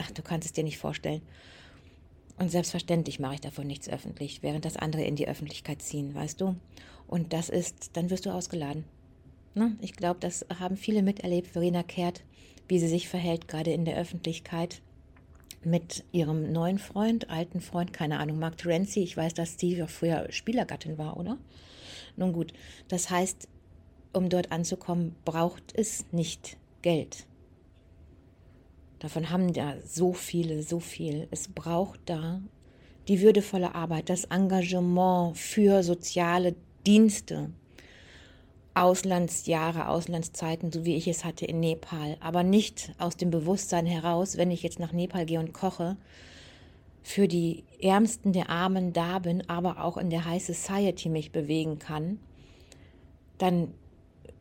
Ach, 0.00 0.10
du 0.10 0.22
kannst 0.22 0.46
es 0.46 0.52
dir 0.52 0.64
nicht 0.64 0.78
vorstellen. 0.78 1.22
Und 2.38 2.50
selbstverständlich 2.50 3.20
mache 3.20 3.34
ich 3.34 3.40
davon 3.40 3.66
nichts 3.66 3.88
öffentlich, 3.88 4.42
während 4.42 4.64
das 4.64 4.76
andere 4.76 5.04
in 5.04 5.14
die 5.14 5.28
Öffentlichkeit 5.28 5.82
ziehen, 5.82 6.14
weißt 6.14 6.40
du? 6.40 6.56
Und 7.06 7.32
das 7.32 7.50
ist, 7.50 7.90
dann 7.94 8.08
wirst 8.08 8.24
du 8.24 8.30
ausgeladen. 8.30 8.84
Ne? 9.54 9.76
Ich 9.80 9.92
glaube, 9.92 10.20
das 10.20 10.46
haben 10.58 10.76
viele 10.76 11.02
miterlebt. 11.02 11.48
Verena 11.48 11.82
Kehrt, 11.82 12.22
wie 12.68 12.78
sie 12.78 12.88
sich 12.88 13.08
verhält, 13.08 13.48
gerade 13.48 13.72
in 13.72 13.84
der 13.84 13.98
Öffentlichkeit 13.98 14.80
mit 15.62 16.04
ihrem 16.12 16.50
neuen 16.52 16.78
Freund, 16.78 17.28
alten 17.28 17.60
Freund, 17.60 17.92
keine 17.92 18.18
Ahnung, 18.20 18.38
Mark 18.38 18.56
Terenzi. 18.56 19.00
Ich 19.00 19.16
weiß, 19.16 19.34
dass 19.34 19.58
auch 19.82 19.88
früher 19.90 20.26
Spielergattin 20.30 20.96
war, 20.96 21.18
oder? 21.18 21.36
Nun 22.16 22.32
gut, 22.32 22.52
das 22.88 23.10
heißt, 23.10 23.48
um 24.12 24.28
dort 24.28 24.50
anzukommen, 24.50 25.14
braucht 25.24 25.74
es 25.76 26.06
nicht 26.12 26.56
Geld. 26.82 27.26
Davon 29.00 29.30
haben 29.30 29.52
da 29.52 29.74
so 29.84 30.12
viele, 30.12 30.62
so 30.62 30.78
viel. 30.78 31.26
Es 31.30 31.48
braucht 31.48 32.00
da 32.04 32.40
die 33.08 33.22
würdevolle 33.22 33.74
Arbeit, 33.74 34.10
das 34.10 34.24
Engagement 34.24 35.36
für 35.36 35.82
soziale 35.82 36.54
Dienste, 36.86 37.50
Auslandsjahre, 38.74 39.88
Auslandszeiten, 39.88 40.70
so 40.70 40.84
wie 40.84 40.96
ich 40.96 41.08
es 41.08 41.24
hatte 41.24 41.46
in 41.46 41.60
Nepal, 41.60 42.18
aber 42.20 42.42
nicht 42.42 42.92
aus 42.98 43.16
dem 43.16 43.30
Bewusstsein 43.30 43.86
heraus, 43.86 44.36
wenn 44.36 44.50
ich 44.50 44.62
jetzt 44.62 44.78
nach 44.78 44.92
Nepal 44.92 45.26
gehe 45.26 45.40
und 45.40 45.52
koche, 45.52 45.96
für 47.02 47.26
die 47.26 47.64
Ärmsten 47.80 48.32
der 48.32 48.50
Armen 48.50 48.92
da 48.92 49.18
bin, 49.18 49.48
aber 49.48 49.82
auch 49.82 49.96
in 49.96 50.10
der 50.10 50.26
High 50.26 50.44
Society 50.44 51.08
mich 51.08 51.32
bewegen 51.32 51.78
kann, 51.78 52.20
dann 53.38 53.72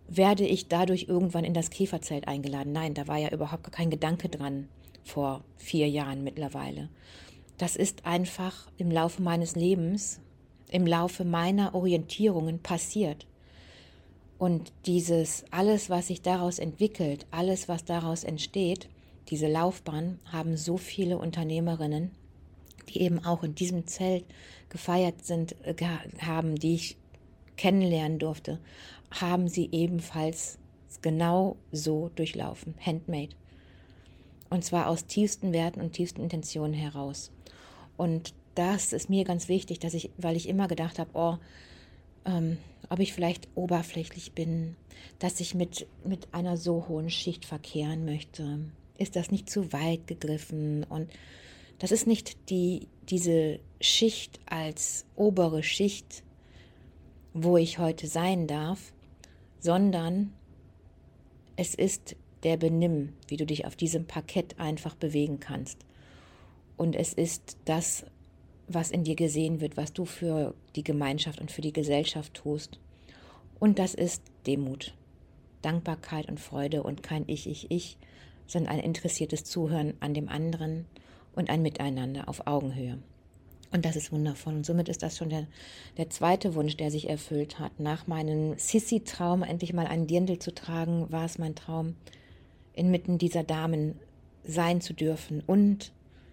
werde 0.09 0.45
ich 0.45 0.67
dadurch 0.67 1.05
irgendwann 1.07 1.43
in 1.43 1.53
das 1.53 1.69
Käferzelt 1.69 2.27
eingeladen. 2.27 2.73
Nein, 2.73 2.93
da 2.93 3.07
war 3.07 3.17
ja 3.17 3.29
überhaupt 3.29 3.71
kein 3.71 3.89
Gedanke 3.89 4.29
dran 4.29 4.67
vor 5.03 5.43
vier 5.57 5.87
Jahren 5.87 6.23
mittlerweile. 6.23 6.89
Das 7.57 7.75
ist 7.75 8.05
einfach 8.05 8.67
im 8.77 8.89
Laufe 8.89 9.21
meines 9.21 9.55
Lebens, 9.55 10.19
im 10.71 10.87
Laufe 10.87 11.25
meiner 11.25 11.75
Orientierungen 11.75 12.59
passiert. 12.59 13.27
Und 14.37 14.71
dieses, 14.85 15.43
alles, 15.51 15.89
was 15.89 16.07
sich 16.07 16.21
daraus 16.21 16.59
entwickelt, 16.59 17.25
alles, 17.29 17.67
was 17.67 17.83
daraus 17.83 18.23
entsteht, 18.23 18.87
diese 19.29 19.47
Laufbahn, 19.47 20.19
haben 20.25 20.55
so 20.55 20.77
viele 20.77 21.17
Unternehmerinnen, 21.17 22.11
die 22.87 23.01
eben 23.01 23.23
auch 23.25 23.43
in 23.43 23.55
diesem 23.55 23.85
Zelt 23.85 24.23
gefeiert 24.69 25.25
sind, 25.25 25.55
äh, 25.65 25.75
haben, 26.21 26.55
die 26.55 26.75
ich 26.75 26.97
kennenlernen 27.57 28.19
durfte, 28.19 28.59
haben 29.11 29.47
sie 29.47 29.69
ebenfalls 29.71 30.57
genau 31.01 31.57
so 31.71 32.09
durchlaufen, 32.15 32.75
handmade. 32.79 33.35
Und 34.49 34.63
zwar 34.63 34.87
aus 34.87 35.05
tiefsten 35.05 35.53
Werten 35.53 35.81
und 35.81 35.93
tiefsten 35.93 36.21
Intentionen 36.21 36.73
heraus. 36.73 37.31
Und 37.97 38.33
das 38.55 38.93
ist 38.93 39.09
mir 39.09 39.23
ganz 39.23 39.47
wichtig, 39.47 39.79
dass 39.79 39.93
ich, 39.93 40.09
weil 40.17 40.35
ich 40.35 40.49
immer 40.49 40.67
gedacht 40.67 40.99
habe, 40.99 41.11
oh, 41.13 41.37
ähm, 42.25 42.57
ob 42.89 42.99
ich 42.99 43.13
vielleicht 43.13 43.47
oberflächlich 43.55 44.33
bin, 44.33 44.75
dass 45.19 45.39
ich 45.39 45.53
mit, 45.53 45.87
mit 46.03 46.33
einer 46.33 46.57
so 46.57 46.87
hohen 46.87 47.09
Schicht 47.09 47.45
verkehren 47.45 48.05
möchte. 48.05 48.59
Ist 48.97 49.15
das 49.15 49.31
nicht 49.31 49.49
zu 49.49 49.71
weit 49.71 50.07
gegriffen? 50.07 50.83
Und 50.83 51.09
das 51.77 51.91
ist 51.91 52.07
nicht 52.07 52.49
die, 52.49 52.87
diese 53.09 53.59
Schicht 53.79 54.39
als 54.45 55.05
obere 55.15 55.63
Schicht, 55.63 56.23
wo 57.33 57.57
ich 57.57 57.79
heute 57.79 58.07
sein 58.07 58.47
darf, 58.47 58.91
sondern 59.59 60.33
es 61.55 61.75
ist 61.75 62.15
der 62.43 62.57
Benimm, 62.57 63.13
wie 63.27 63.37
du 63.37 63.45
dich 63.45 63.65
auf 63.65 63.75
diesem 63.75 64.05
Parkett 64.05 64.59
einfach 64.59 64.95
bewegen 64.95 65.39
kannst. 65.39 65.85
Und 66.77 66.95
es 66.95 67.13
ist 67.13 67.57
das, 67.65 68.05
was 68.67 68.91
in 68.91 69.03
dir 69.03 69.15
gesehen 69.15 69.59
wird, 69.59 69.75
was 69.75 69.91
du 69.91 70.05
für 70.05 70.53
die 70.75 70.83
Gemeinschaft 70.83 71.41
und 71.41 71.51
für 71.51 71.61
die 71.61 71.73
Gesellschaft 71.73 72.33
tust. 72.33 72.79
Und 73.59 73.79
das 73.79 73.93
ist 73.93 74.23
Demut, 74.47 74.93
Dankbarkeit 75.61 76.29
und 76.29 76.39
Freude 76.39 76.83
und 76.83 77.03
kein 77.03 77.25
Ich, 77.27 77.49
Ich, 77.49 77.69
Ich, 77.69 77.97
sondern 78.47 78.73
ein 78.73 78.79
interessiertes 78.79 79.43
Zuhören 79.43 79.95
an 79.99 80.13
dem 80.13 80.29
anderen 80.29 80.85
und 81.35 81.49
ein 81.49 81.61
Miteinander 81.61 82.29
auf 82.29 82.47
Augenhöhe. 82.47 82.99
Und 83.71 83.85
das 83.85 83.95
ist 83.95 84.11
wundervoll. 84.11 84.55
Und 84.55 84.65
somit 84.65 84.89
ist 84.89 85.03
das 85.03 85.17
schon 85.17 85.29
der, 85.29 85.45
der 85.97 86.09
zweite 86.09 86.55
Wunsch, 86.55 86.75
der 86.77 86.89
sich 86.89 87.09
erfüllt 87.09 87.59
hat. 87.59 87.79
Nach 87.79 88.07
meinem 88.07 88.57
Sissi-Traum, 88.57 89.43
endlich 89.43 89.73
mal 89.73 89.85
einen 89.85 90.07
Dirndl 90.07 90.39
zu 90.39 90.53
tragen, 90.53 91.11
war 91.11 91.25
es 91.25 91.37
mein 91.37 91.55
Traum, 91.55 91.95
inmitten 92.73 93.17
dieser 93.17 93.43
Damen 93.43 93.99
sein 94.43 94.81
zu 94.81 94.93
dürfen 94.93 95.43
und 95.45 95.91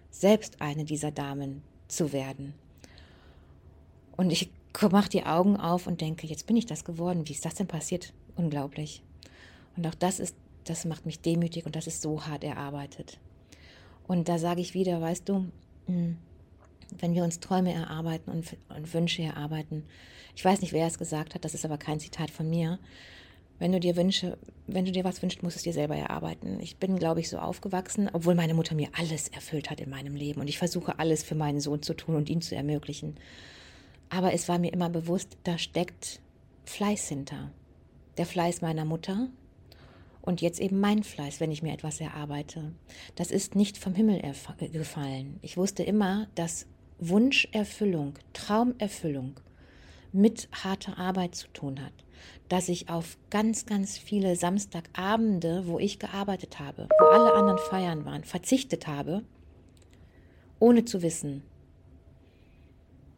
selbst 0.09 0.61
eine 0.61 0.83
dieser 0.83 1.11
Damen 1.11 1.61
zu 1.87 2.11
werden. 2.11 2.53
Und 4.15 4.31
ich 4.31 4.49
mache 4.91 5.09
die 5.09 5.25
Augen 5.25 5.57
auf 5.57 5.85
und 5.85 6.01
denke, 6.01 6.25
jetzt 6.25 6.47
bin 6.47 6.57
ich 6.57 6.65
das 6.65 6.85
geworden. 6.85 7.27
Wie 7.27 7.33
ist 7.33 7.45
das 7.45 7.55
denn 7.55 7.67
passiert? 7.67 8.13
Unglaublich. 8.35 9.03
Und 9.75 9.85
auch 9.85 9.95
das 9.95 10.19
ist, 10.19 10.35
das 10.63 10.85
macht 10.85 11.05
mich 11.05 11.19
demütig 11.21 11.65
und 11.65 11.75
das 11.75 11.85
ist 11.85 12.01
so 12.01 12.25
hart 12.25 12.43
erarbeitet. 12.43 13.19
Und 14.07 14.27
da 14.27 14.39
sage 14.39 14.61
ich 14.61 14.73
wieder, 14.73 14.99
weißt 15.01 15.29
du, 15.29 15.45
hm, 15.85 16.17
wenn 16.97 17.13
wir 17.13 17.23
uns 17.23 17.39
Träume 17.39 17.73
erarbeiten 17.73 18.31
und, 18.31 18.57
und 18.75 18.93
Wünsche 18.93 19.23
erarbeiten, 19.23 19.83
ich 20.35 20.45
weiß 20.45 20.61
nicht, 20.61 20.73
wer 20.73 20.87
es 20.87 20.97
gesagt 20.97 21.35
hat, 21.35 21.45
das 21.45 21.53
ist 21.53 21.65
aber 21.65 21.77
kein 21.77 21.99
Zitat 21.99 22.29
von 22.29 22.49
mir, 22.49 22.79
wenn 23.59 23.71
du 23.71 23.79
dir 23.79 23.95
Wünsche, 23.95 24.37
wenn 24.67 24.85
du 24.85 24.91
dir 24.91 25.03
was 25.03 25.21
wünschst, 25.21 25.41
musst 25.41 25.55
du 25.55 25.59
es 25.59 25.63
dir 25.63 25.73
selber 25.73 25.95
erarbeiten. 25.95 26.59
Ich 26.59 26.77
bin, 26.77 26.97
glaube 26.97 27.21
ich, 27.21 27.29
so 27.29 27.39
aufgewachsen, 27.39 28.09
obwohl 28.13 28.35
meine 28.35 28.53
Mutter 28.53 28.75
mir 28.75 28.89
alles 28.93 29.29
erfüllt 29.29 29.71
hat 29.71 29.81
in 29.81 29.89
meinem 29.89 30.15
Leben 30.15 30.41
und 30.41 30.47
ich 30.47 30.59
versuche 30.59 30.99
alles 30.99 31.23
für 31.23 31.35
meinen 31.35 31.59
Sohn 31.59 31.81
zu 31.81 31.95
tun 31.95 32.15
und 32.15 32.29
ihm 32.29 32.41
zu 32.41 32.55
ermöglichen. 32.55 33.15
Aber 34.09 34.33
es 34.33 34.47
war 34.47 34.59
mir 34.59 34.71
immer 34.71 34.89
bewusst, 34.89 35.37
da 35.43 35.57
steckt 35.57 36.21
Fleiß 36.65 37.07
hinter. 37.07 37.51
Der 38.17 38.25
Fleiß 38.25 38.61
meiner 38.61 38.85
Mutter 38.85 39.29
und 40.21 40.41
jetzt 40.41 40.59
eben 40.59 40.79
mein 40.79 41.03
Fleiß, 41.03 41.39
wenn 41.39 41.51
ich 41.51 41.63
mir 41.63 41.73
etwas 41.73 41.99
erarbeite. 41.99 42.73
Das 43.15 43.31
ist 43.31 43.55
nicht 43.55 43.77
vom 43.77 43.95
Himmel 43.95 44.21
gefallen. 44.71 45.39
Ich 45.41 45.57
wusste 45.57 45.83
immer, 45.83 46.27
dass 46.35 46.67
Wunscherfüllung, 46.99 48.13
Traumerfüllung 48.33 49.39
mit 50.11 50.49
harter 50.51 50.97
Arbeit 50.97 51.35
zu 51.35 51.47
tun 51.49 51.81
hat 51.83 51.93
dass 52.49 52.69
ich 52.69 52.89
auf 52.89 53.17
ganz, 53.29 53.65
ganz 53.65 53.97
viele 53.97 54.35
Samstagabende, 54.35 55.67
wo 55.67 55.79
ich 55.79 55.99
gearbeitet 55.99 56.59
habe, 56.59 56.87
wo 56.99 57.05
alle 57.05 57.33
anderen 57.33 57.57
feiern 57.57 58.05
waren, 58.05 58.23
verzichtet 58.23 58.87
habe, 58.87 59.23
ohne 60.59 60.85
zu 60.85 61.01
wissen, 61.01 61.43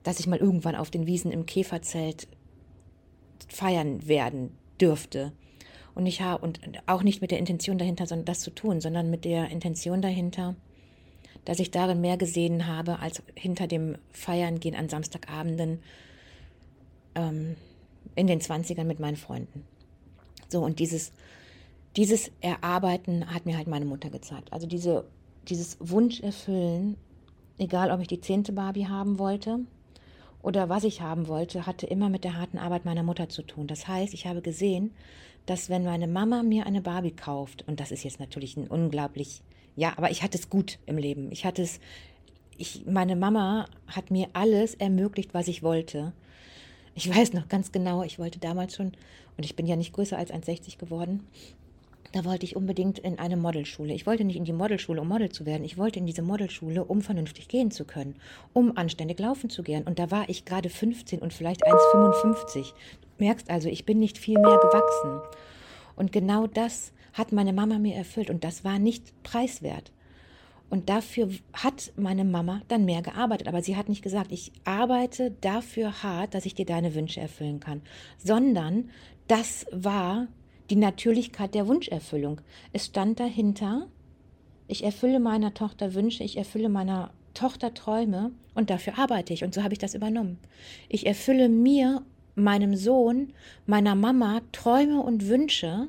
dass 0.03 0.19
ich 0.19 0.27
mal 0.27 0.39
irgendwann 0.39 0.75
auf 0.75 0.89
den 0.89 1.05
Wiesen 1.05 1.31
im 1.31 1.45
Käferzelt 1.45 2.27
feiern 3.47 4.07
werden 4.07 4.57
dürfte. 4.81 5.31
Und 5.93 6.05
ich 6.05 6.21
habe 6.21 6.43
und 6.43 6.59
auch 6.87 7.03
nicht 7.03 7.21
mit 7.21 7.31
der 7.31 7.39
Intention 7.39 7.77
dahinter, 7.77 8.07
sondern 8.07 8.25
das 8.25 8.39
zu 8.39 8.51
tun, 8.51 8.81
sondern 8.81 9.09
mit 9.09 9.25
der 9.25 9.49
Intention 9.49 10.01
dahinter, 10.01 10.55
dass 11.45 11.59
ich 11.59 11.71
darin 11.71 12.01
mehr 12.01 12.17
gesehen 12.17 12.67
habe 12.67 12.99
als 12.99 13.23
hinter 13.35 13.67
dem 13.67 13.97
Feiern 14.11 14.59
gehen 14.59 14.75
an 14.75 14.89
Samstagabenden. 14.89 15.79
Ähm, 17.15 17.55
in 18.15 18.27
den 18.27 18.41
20ern 18.41 18.83
mit 18.83 18.99
meinen 18.99 19.15
Freunden. 19.15 19.63
So, 20.49 20.61
und 20.61 20.79
dieses, 20.79 21.11
dieses 21.95 22.31
Erarbeiten 22.41 23.33
hat 23.33 23.45
mir 23.45 23.57
halt 23.57 23.67
meine 23.67 23.85
Mutter 23.85 24.09
gezeigt. 24.09 24.51
Also 24.51 24.67
diese, 24.67 25.05
dieses 25.47 25.77
Wunsch 25.79 26.19
erfüllen, 26.21 26.97
egal 27.57 27.91
ob 27.91 28.01
ich 28.01 28.07
die 28.07 28.21
zehnte 28.21 28.51
Barbie 28.51 28.87
haben 28.87 29.19
wollte 29.19 29.59
oder 30.41 30.69
was 30.69 30.83
ich 30.83 31.01
haben 31.01 31.27
wollte, 31.27 31.65
hatte 31.65 31.85
immer 31.85 32.09
mit 32.09 32.23
der 32.23 32.37
harten 32.37 32.57
Arbeit 32.57 32.85
meiner 32.85 33.03
Mutter 33.03 33.29
zu 33.29 33.43
tun. 33.43 33.67
Das 33.67 33.87
heißt, 33.87 34.13
ich 34.13 34.25
habe 34.27 34.41
gesehen, 34.41 34.91
dass 35.45 35.69
wenn 35.69 35.83
meine 35.83 36.07
Mama 36.07 36.43
mir 36.43 36.65
eine 36.65 36.81
Barbie 36.81 37.15
kauft, 37.15 37.65
und 37.67 37.79
das 37.79 37.91
ist 37.91 38.03
jetzt 38.03 38.19
natürlich 38.19 38.57
ein 38.57 38.67
unglaublich, 38.67 39.41
ja, 39.79 39.93
aber 39.95 40.11
ich 40.11 40.23
hatte 40.23 40.37
es 40.37 40.49
gut 40.49 40.77
im 40.85 40.97
Leben. 40.97 41.31
Ich 41.31 41.45
hatte 41.45 41.61
es, 41.61 41.79
ich, 42.57 42.85
meine 42.85 43.15
Mama 43.15 43.65
hat 43.87 44.11
mir 44.11 44.27
alles 44.33 44.75
ermöglicht, 44.75 45.33
was 45.33 45.47
ich 45.47 45.63
wollte. 45.63 46.11
Ich 46.95 47.09
weiß 47.15 47.31
noch 47.31 47.47
ganz 47.47 47.71
genau, 47.71 48.03
ich 48.03 48.19
wollte 48.19 48.39
damals 48.39 48.75
schon, 48.75 48.91
und 49.37 49.45
ich 49.45 49.55
bin 49.55 49.65
ja 49.65 49.77
nicht 49.77 49.93
größer 49.93 50.17
als 50.17 50.31
1,60 50.31 50.77
geworden, 50.77 51.23
da 52.11 52.25
wollte 52.25 52.43
ich 52.43 52.57
unbedingt 52.57 52.99
in 52.99 53.19
eine 53.19 53.37
Modelschule. 53.37 53.93
Ich 53.93 54.05
wollte 54.05 54.25
nicht 54.25 54.35
in 54.35 54.43
die 54.43 54.51
Modelschule, 54.51 54.99
um 54.99 55.07
Model 55.07 55.29
zu 55.29 55.45
werden. 55.45 55.63
Ich 55.63 55.77
wollte 55.77 55.99
in 55.99 56.07
diese 56.07 56.23
Modelschule, 56.23 56.83
um 56.83 57.01
vernünftig 57.01 57.47
gehen 57.47 57.71
zu 57.71 57.85
können, 57.85 58.15
um 58.51 58.75
anständig 58.75 59.19
laufen 59.19 59.49
zu 59.49 59.63
gehen. 59.63 59.83
Und 59.83 59.99
da 59.99 60.11
war 60.11 60.27
ich 60.27 60.43
gerade 60.43 60.69
15 60.69 61.19
und 61.19 61.33
vielleicht 61.33 61.65
1,55. 61.65 62.73
Du 63.17 63.23
merkst 63.23 63.49
also, 63.49 63.69
ich 63.69 63.85
bin 63.85 63.99
nicht 63.99 64.17
viel 64.17 64.39
mehr 64.39 64.57
gewachsen. 64.57 65.21
Und 65.95 66.11
genau 66.11 66.47
das 66.47 66.91
hat 67.13 67.31
meine 67.31 67.53
Mama 67.53 67.79
mir 67.79 67.95
erfüllt 67.95 68.29
und 68.29 68.43
das 68.43 68.63
war 68.63 68.79
nicht 68.79 69.13
preiswert. 69.23 69.91
Und 70.69 70.89
dafür 70.89 71.29
hat 71.53 71.91
meine 71.95 72.23
Mama 72.23 72.61
dann 72.67 72.85
mehr 72.85 73.01
gearbeitet. 73.01 73.47
Aber 73.47 73.63
sie 73.63 73.75
hat 73.75 73.89
nicht 73.89 74.03
gesagt, 74.03 74.31
ich 74.31 74.51
arbeite 74.65 75.31
dafür 75.41 76.03
hart, 76.03 76.35
dass 76.35 76.45
ich 76.45 76.53
dir 76.53 76.65
deine 76.65 76.93
Wünsche 76.93 77.19
erfüllen 77.19 77.59
kann, 77.59 77.81
sondern 78.17 78.89
das 79.27 79.65
war 79.71 80.27
die 80.69 80.75
Natürlichkeit 80.75 81.55
der 81.55 81.67
Wunscherfüllung. 81.67 82.41
Es 82.71 82.85
stand 82.85 83.19
dahinter, 83.19 83.87
ich 84.67 84.83
erfülle 84.83 85.19
meiner 85.19 85.55
Tochter 85.55 85.95
Wünsche, 85.95 86.23
ich 86.23 86.37
erfülle 86.37 86.69
meiner 86.69 87.11
Tochter 87.33 87.73
Träume 87.73 88.31
und 88.53 88.69
dafür 88.69 88.99
arbeite 88.99 89.33
ich. 89.33 89.43
Und 89.43 89.55
so 89.55 89.63
habe 89.63 89.73
ich 89.73 89.79
das 89.79 89.95
übernommen. 89.95 90.37
Ich 90.87 91.07
erfülle 91.07 91.49
mir, 91.49 92.03
meinem 92.35 92.75
Sohn, 92.75 93.33
meiner 93.65 93.95
Mama 93.95 94.41
Träume 94.51 95.01
und 95.01 95.27
Wünsche 95.27 95.87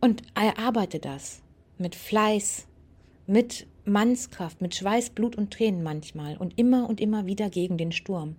und 0.00 0.22
erarbeite 0.34 0.98
das 0.98 1.42
mit 1.78 1.94
Fleiß, 1.94 2.66
mit 3.26 3.66
Mannskraft, 3.84 4.60
mit 4.60 4.74
Schweiß, 4.74 5.10
Blut 5.10 5.36
und 5.36 5.52
Tränen 5.52 5.82
manchmal 5.82 6.36
und 6.36 6.58
immer 6.58 6.88
und 6.88 7.00
immer 7.00 7.26
wieder 7.26 7.50
gegen 7.50 7.78
den 7.78 7.92
Sturm. 7.92 8.36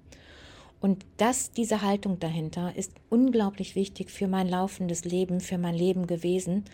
Und 0.80 1.06
das, 1.18 1.52
diese 1.52 1.82
Haltung 1.82 2.20
dahinter 2.20 2.76
ist 2.76 2.92
unglaublich 3.10 3.76
wichtig 3.76 4.12
für 4.12 4.28
mein 4.28 4.48
laufendes 4.48 5.06
Leben, 5.06 5.40
für 5.40 5.58
mein 5.58 5.76
Leben 5.76 6.06
gewesen, 6.06 6.66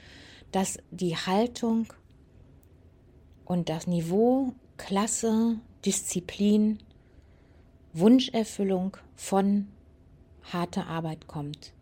dass 0.52 0.78
die 0.92 1.16
Haltung 1.16 1.88
und 3.46 3.70
das 3.70 3.88
Niveau, 3.88 4.54
Klasse, 4.78 5.60
Disziplin, 5.86 6.80
Wunscherfüllung 7.94 8.98
von 9.16 9.68
harter 10.52 10.88
Arbeit 10.88 11.28
kommt. 11.28 11.74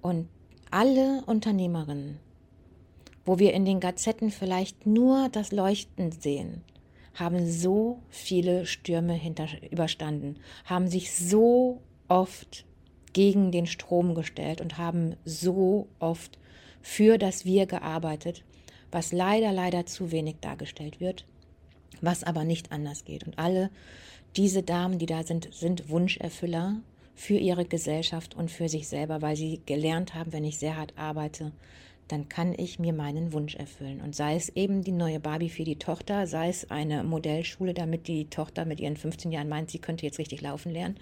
Und 0.00 0.28
alle 0.70 1.22
Unternehmerinnen, 1.26 2.18
wo 3.24 3.38
wir 3.38 3.54
in 3.54 3.64
den 3.64 3.80
Gazetten 3.80 4.30
vielleicht 4.30 4.86
nur 4.86 5.28
das 5.30 5.52
Leuchten 5.52 6.12
sehen, 6.12 6.62
haben 7.14 7.50
so 7.50 8.00
viele 8.08 8.66
Stürme 8.66 9.14
hinter, 9.14 9.48
überstanden, 9.70 10.36
haben 10.64 10.88
sich 10.88 11.14
so 11.14 11.80
oft 12.08 12.64
gegen 13.12 13.50
den 13.50 13.66
Strom 13.66 14.14
gestellt 14.14 14.60
und 14.60 14.78
haben 14.78 15.16
so 15.24 15.88
oft 15.98 16.38
für 16.82 17.18
das 17.18 17.44
Wir 17.44 17.66
gearbeitet, 17.66 18.44
was 18.92 19.12
leider, 19.12 19.52
leider 19.52 19.86
zu 19.86 20.12
wenig 20.12 20.36
dargestellt 20.40 21.00
wird, 21.00 21.26
was 22.00 22.22
aber 22.22 22.44
nicht 22.44 22.72
anders 22.72 23.04
geht. 23.04 23.26
Und 23.26 23.38
alle 23.38 23.70
diese 24.36 24.62
Damen, 24.62 24.98
die 24.98 25.06
da 25.06 25.22
sind, 25.22 25.52
sind 25.54 25.88
Wunscherfüller 25.88 26.76
für 27.16 27.38
ihre 27.38 27.64
Gesellschaft 27.64 28.36
und 28.36 28.50
für 28.50 28.68
sich 28.68 28.86
selber, 28.86 29.22
weil 29.22 29.36
sie 29.36 29.62
gelernt 29.66 30.14
haben, 30.14 30.32
wenn 30.32 30.44
ich 30.44 30.58
sehr 30.58 30.76
hart 30.76 30.92
arbeite, 30.96 31.52
dann 32.08 32.28
kann 32.28 32.54
ich 32.56 32.78
mir 32.78 32.92
meinen 32.92 33.32
Wunsch 33.32 33.56
erfüllen. 33.56 34.00
Und 34.00 34.14
sei 34.14 34.36
es 34.36 34.50
eben 34.50 34.84
die 34.84 34.92
neue 34.92 35.18
Barbie 35.18 35.48
für 35.48 35.64
die 35.64 35.78
Tochter, 35.78 36.26
sei 36.26 36.48
es 36.48 36.70
eine 36.70 37.02
Modellschule, 37.02 37.74
damit 37.74 38.06
die 38.06 38.26
Tochter 38.26 38.64
mit 38.64 38.80
ihren 38.80 38.96
15 38.96 39.32
Jahren 39.32 39.48
meint, 39.48 39.70
sie 39.70 39.78
könnte 39.78 40.04
jetzt 40.04 40.18
richtig 40.18 40.42
laufen 40.42 40.70
lernen, 40.70 40.96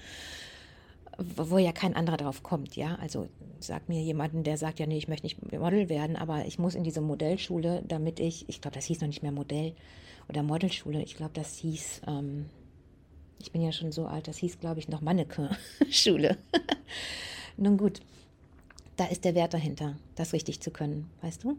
wo 1.18 1.59
ja 1.59 1.73
kein 1.73 1.94
anderer 1.94 2.16
drauf 2.16 2.42
kommt, 2.42 2.76
ja. 2.76 2.94
Also 2.97 3.28
sag 3.59 3.88
mir 3.88 4.00
jemanden, 4.00 4.44
der 4.44 4.56
sagt, 4.56 4.78
ja, 4.78 4.87
nee, 4.87 4.97
ich 4.97 5.09
möchte 5.09 5.26
nicht 5.26 5.52
Model 5.52 5.88
werden, 5.88 6.16
aber 6.16 6.47
ich 6.47 6.59
muss 6.59 6.75
in 6.75 6.85
diese 6.85 7.00
Modellschule, 7.00 7.83
damit 7.87 8.20
ich, 8.20 8.48
ich 8.48 8.61
glaube, 8.61 8.77
das 8.77 8.87
hieß 8.87 9.00
noch 9.00 9.09
nicht 9.09 9.22
mehr 9.22 9.33
Modell 9.33 9.74
oder 10.29 10.42
Modelschule, 10.42 11.03
ich 11.03 11.16
glaube, 11.16 11.33
das 11.35 11.57
hieß, 11.59 12.03
ähm, 12.07 12.46
ich 13.38 13.53
bin 13.53 13.62
ja 13.62 13.73
schon 13.73 13.92
so 13.92 14.07
alt, 14.07 14.29
das 14.29 14.38
hieß, 14.38 14.61
glaube 14.61 14.81
ich, 14.81 14.88
noch 14.88 15.01
Manneke-Schule. 15.01 16.37
Nun 17.57 17.77
gut, 17.77 18.01
da 18.97 19.07
ist 19.07 19.25
der 19.25 19.35
Wert 19.35 19.55
dahinter, 19.55 19.97
das 20.14 20.33
richtig 20.33 20.61
zu 20.61 20.70
können, 20.70 21.11
weißt 21.23 21.44
du? 21.44 21.57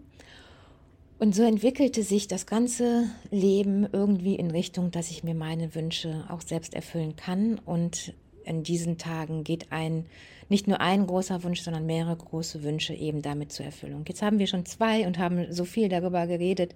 Und 1.18 1.34
so 1.34 1.44
entwickelte 1.44 2.04
sich 2.04 2.28
das 2.28 2.46
ganze 2.46 3.10
Leben 3.32 3.88
irgendwie 3.92 4.36
in 4.36 4.52
Richtung, 4.52 4.92
dass 4.92 5.12
ich 5.12 5.24
mir 5.24 5.34
meine 5.34 5.74
Wünsche 5.74 6.26
auch 6.30 6.42
selbst 6.42 6.74
erfüllen 6.74 7.16
kann. 7.16 7.58
Und 7.60 8.14
in 8.44 8.64
diesen 8.64 8.98
Tagen 8.98 9.46
geht 9.46 9.72
ein, 9.72 10.06
nicht 10.50 10.68
nur 10.68 10.82
ein 10.82 11.08
großer 11.08 11.44
Wunsch, 11.44 11.62
sondern 11.62 11.86
mehrere 11.86 12.16
große 12.16 12.64
Wünsche 12.64 12.94
eben 12.94 13.22
damit 13.22 13.52
zur 13.52 13.66
Erfüllung. 13.66 14.06
Jetzt 14.08 14.22
haben 14.22 14.40
wir 14.40 14.48
schon 14.48 14.66
zwei 14.66 15.08
und 15.08 15.18
haben 15.18 15.52
so 15.52 15.66
viel 15.66 15.90
darüber 15.90 16.28
geredet, 16.28 16.76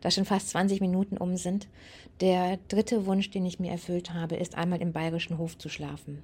dass 0.00 0.14
schon 0.14 0.24
fast 0.24 0.50
20 0.50 0.80
Minuten 0.80 1.16
um 1.16 1.36
sind. 1.36 1.68
Der 2.20 2.58
dritte 2.68 3.06
Wunsch, 3.06 3.30
den 3.30 3.46
ich 3.46 3.60
mir 3.60 3.70
erfüllt 3.70 4.14
habe, 4.14 4.36
ist 4.36 4.56
einmal 4.56 4.80
im 4.80 4.92
bayerischen 4.92 5.38
Hof 5.38 5.58
zu 5.58 5.68
schlafen. 5.68 6.22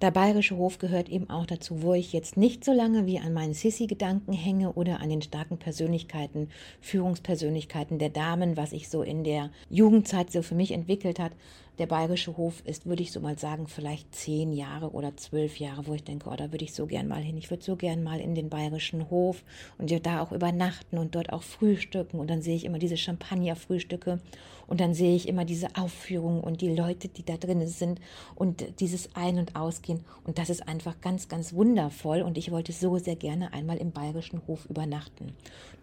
Der 0.00 0.10
bayerische 0.10 0.56
Hof 0.56 0.78
gehört 0.78 1.08
eben 1.08 1.30
auch 1.30 1.46
dazu, 1.46 1.80
wo 1.80 1.94
ich 1.94 2.12
jetzt 2.12 2.36
nicht 2.36 2.64
so 2.64 2.72
lange 2.72 3.06
wie 3.06 3.20
an 3.20 3.32
meinen 3.32 3.54
Sissi-Gedanken 3.54 4.32
hänge 4.32 4.72
oder 4.72 5.00
an 5.00 5.08
den 5.08 5.22
starken 5.22 5.56
Persönlichkeiten, 5.56 6.48
Führungspersönlichkeiten 6.80 7.98
der 7.98 8.10
Damen, 8.10 8.56
was 8.56 8.72
ich 8.72 8.88
so 8.88 9.02
in 9.02 9.24
der 9.24 9.50
Jugendzeit 9.70 10.32
so 10.32 10.42
für 10.42 10.56
mich 10.56 10.72
entwickelt 10.72 11.18
hat, 11.18 11.32
der 11.78 11.86
Bayerische 11.86 12.36
Hof 12.36 12.62
ist, 12.64 12.86
würde 12.86 13.02
ich 13.02 13.10
so 13.10 13.20
mal 13.20 13.38
sagen, 13.38 13.66
vielleicht 13.66 14.14
zehn 14.14 14.52
Jahre 14.52 14.90
oder 14.90 15.16
zwölf 15.16 15.58
Jahre, 15.58 15.86
wo 15.86 15.94
ich 15.94 16.04
denke, 16.04 16.28
oh, 16.30 16.36
da 16.36 16.52
würde 16.52 16.64
ich 16.64 16.72
so 16.72 16.86
gern 16.86 17.08
mal 17.08 17.22
hin. 17.22 17.36
Ich 17.36 17.50
würde 17.50 17.64
so 17.64 17.76
gern 17.76 18.02
mal 18.02 18.20
in 18.20 18.34
den 18.34 18.48
Bayerischen 18.48 19.10
Hof 19.10 19.42
und 19.78 19.90
da 20.06 20.22
auch 20.22 20.32
übernachten 20.32 20.98
und 20.98 21.14
dort 21.14 21.32
auch 21.32 21.42
frühstücken. 21.42 22.20
Und 22.20 22.28
dann 22.28 22.42
sehe 22.42 22.54
ich 22.56 22.64
immer 22.64 22.78
diese 22.78 22.96
Champagner-Frühstücke 22.96 24.20
und 24.66 24.80
dann 24.80 24.94
sehe 24.94 25.14
ich 25.14 25.28
immer 25.28 25.44
diese 25.44 25.68
Aufführungen 25.76 26.40
und 26.40 26.60
die 26.60 26.74
Leute, 26.74 27.08
die 27.08 27.24
da 27.24 27.36
drin 27.36 27.66
sind 27.66 28.00
und 28.34 28.80
dieses 28.80 29.14
Ein- 29.14 29.38
und 29.38 29.56
Ausgehen. 29.56 30.04
Und 30.24 30.38
das 30.38 30.50
ist 30.50 30.66
einfach 30.68 31.00
ganz, 31.00 31.28
ganz 31.28 31.52
wundervoll. 31.54 32.22
Und 32.22 32.38
ich 32.38 32.50
wollte 32.50 32.72
so 32.72 32.98
sehr 32.98 33.16
gerne 33.16 33.52
einmal 33.52 33.76
im 33.76 33.92
Bayerischen 33.92 34.42
Hof 34.46 34.66
übernachten. 34.66 35.34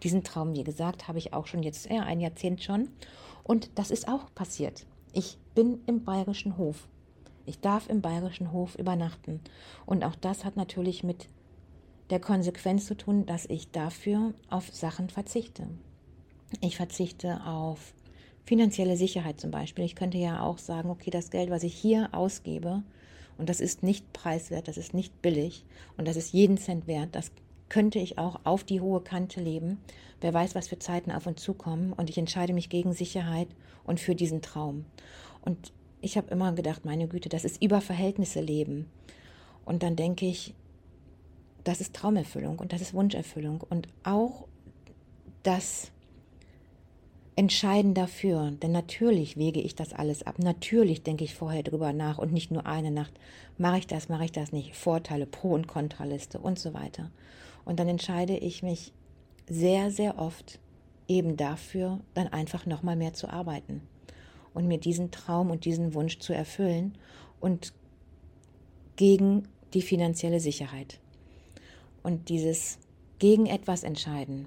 Diesen 0.02 0.24
Traum, 0.24 0.54
wie 0.54 0.64
gesagt, 0.64 1.08
habe 1.08 1.18
ich 1.18 1.32
auch 1.32 1.46
schon 1.46 1.62
jetzt 1.62 1.90
ja, 1.90 2.02
ein 2.02 2.20
Jahrzehnt 2.20 2.62
schon. 2.62 2.88
Und 3.44 3.70
das 3.74 3.90
ist 3.90 4.08
auch 4.08 4.32
passiert. 4.34 4.84
Ich 5.12 5.38
bin 5.54 5.80
im 5.86 6.04
bayerischen 6.04 6.56
Hof. 6.56 6.88
Ich 7.46 7.60
darf 7.60 7.88
im 7.88 8.00
bayerischen 8.00 8.52
Hof 8.52 8.76
übernachten. 8.76 9.40
Und 9.86 10.04
auch 10.04 10.14
das 10.14 10.44
hat 10.44 10.56
natürlich 10.56 11.02
mit 11.02 11.28
der 12.10 12.20
Konsequenz 12.20 12.86
zu 12.86 12.96
tun, 12.96 13.26
dass 13.26 13.46
ich 13.46 13.70
dafür 13.70 14.34
auf 14.48 14.72
Sachen 14.72 15.08
verzichte. 15.08 15.66
Ich 16.60 16.76
verzichte 16.76 17.44
auf 17.46 17.94
finanzielle 18.44 18.96
Sicherheit 18.96 19.40
zum 19.40 19.50
Beispiel. 19.50 19.84
Ich 19.84 19.96
könnte 19.96 20.18
ja 20.18 20.42
auch 20.42 20.58
sagen, 20.58 20.90
okay, 20.90 21.10
das 21.10 21.30
Geld, 21.30 21.50
was 21.50 21.62
ich 21.62 21.74
hier 21.74 22.10
ausgebe, 22.12 22.82
und 23.38 23.48
das 23.48 23.60
ist 23.60 23.82
nicht 23.82 24.12
preiswert, 24.12 24.68
das 24.68 24.76
ist 24.76 24.94
nicht 24.94 25.22
billig 25.22 25.64
und 25.96 26.06
das 26.06 26.16
ist 26.16 26.32
jeden 26.32 26.58
Cent 26.58 26.86
wert, 26.86 27.08
das 27.12 27.32
könnte 27.72 27.98
ich 27.98 28.18
auch 28.18 28.40
auf 28.44 28.64
die 28.64 28.82
hohe 28.82 29.00
Kante 29.00 29.40
leben. 29.40 29.78
Wer 30.20 30.34
weiß, 30.34 30.54
was 30.54 30.68
für 30.68 30.78
Zeiten 30.78 31.10
auf 31.10 31.26
uns 31.26 31.42
zukommen. 31.42 31.94
Und 31.94 32.10
ich 32.10 32.18
entscheide 32.18 32.52
mich 32.52 32.68
gegen 32.68 32.92
Sicherheit 32.92 33.48
und 33.84 33.98
für 33.98 34.14
diesen 34.14 34.42
Traum. 34.42 34.84
Und 35.42 35.72
ich 36.00 36.16
habe 36.16 36.30
immer 36.30 36.52
gedacht, 36.52 36.84
meine 36.84 37.08
Güte, 37.08 37.28
das 37.28 37.44
ist 37.44 37.62
über 37.62 37.80
Verhältnisse 37.80 38.40
leben. 38.40 38.90
Und 39.64 39.82
dann 39.82 39.96
denke 39.96 40.26
ich, 40.26 40.54
das 41.64 41.80
ist 41.80 41.94
Traumerfüllung 41.94 42.58
und 42.58 42.72
das 42.72 42.80
ist 42.80 42.92
Wunscherfüllung. 42.92 43.64
Und 43.68 43.88
auch 44.02 44.48
das 45.44 45.92
Entscheiden 47.36 47.94
dafür, 47.94 48.50
denn 48.50 48.72
natürlich 48.72 49.36
wege 49.36 49.60
ich 49.60 49.74
das 49.74 49.92
alles 49.92 50.24
ab. 50.24 50.38
Natürlich 50.38 51.02
denke 51.02 51.24
ich 51.24 51.34
vorher 51.34 51.62
drüber 51.62 51.92
nach 51.92 52.18
und 52.18 52.32
nicht 52.32 52.50
nur 52.50 52.66
eine 52.66 52.90
Nacht. 52.90 53.12
Mache 53.56 53.78
ich 53.78 53.86
das, 53.86 54.08
mache 54.08 54.24
ich 54.24 54.32
das 54.32 54.52
nicht? 54.52 54.74
Vorteile, 54.74 55.26
Pro- 55.26 55.54
und 55.54 55.68
Kontraliste 55.68 56.38
und 56.38 56.58
so 56.58 56.74
weiter. 56.74 57.10
Und 57.64 57.78
dann 57.78 57.88
entscheide 57.88 58.36
ich 58.36 58.62
mich 58.62 58.92
sehr, 59.48 59.90
sehr 59.90 60.18
oft 60.18 60.58
eben 61.06 61.36
dafür, 61.36 62.00
dann 62.14 62.28
einfach 62.28 62.66
nochmal 62.66 62.96
mehr 62.96 63.14
zu 63.14 63.28
arbeiten 63.30 63.82
und 64.54 64.66
mir 64.66 64.78
diesen 64.78 65.10
Traum 65.10 65.50
und 65.50 65.64
diesen 65.64 65.94
Wunsch 65.94 66.18
zu 66.18 66.32
erfüllen 66.32 66.96
und 67.40 67.72
gegen 68.96 69.48
die 69.74 69.82
finanzielle 69.82 70.40
Sicherheit. 70.40 70.98
Und 72.02 72.28
dieses 72.28 72.78
gegen 73.18 73.46
etwas 73.46 73.84
entscheiden 73.84 74.46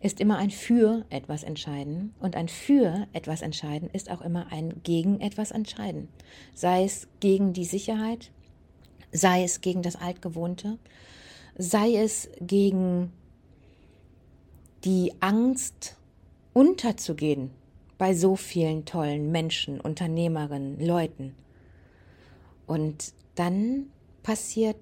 ist 0.00 0.20
immer 0.20 0.38
ein 0.38 0.50
für 0.50 1.04
etwas 1.10 1.42
entscheiden 1.42 2.14
und 2.20 2.36
ein 2.36 2.48
für 2.48 3.06
etwas 3.12 3.42
entscheiden 3.42 3.88
ist 3.92 4.10
auch 4.10 4.20
immer 4.20 4.52
ein 4.52 4.80
gegen 4.82 5.20
etwas 5.20 5.50
entscheiden. 5.50 6.08
Sei 6.54 6.84
es 6.84 7.08
gegen 7.20 7.52
die 7.52 7.64
Sicherheit, 7.64 8.30
sei 9.12 9.42
es 9.42 9.60
gegen 9.60 9.82
das 9.82 9.96
Altgewohnte, 9.96 10.78
sei 11.56 11.96
es 11.96 12.28
gegen 12.40 13.12
die 14.84 15.12
Angst 15.20 15.96
unterzugehen 16.52 17.50
bei 17.98 18.14
so 18.14 18.36
vielen 18.36 18.84
tollen 18.84 19.30
Menschen, 19.30 19.80
Unternehmerinnen, 19.80 20.84
Leuten. 20.84 21.34
Und 22.66 23.12
dann 23.34 23.86
passiert, 24.22 24.76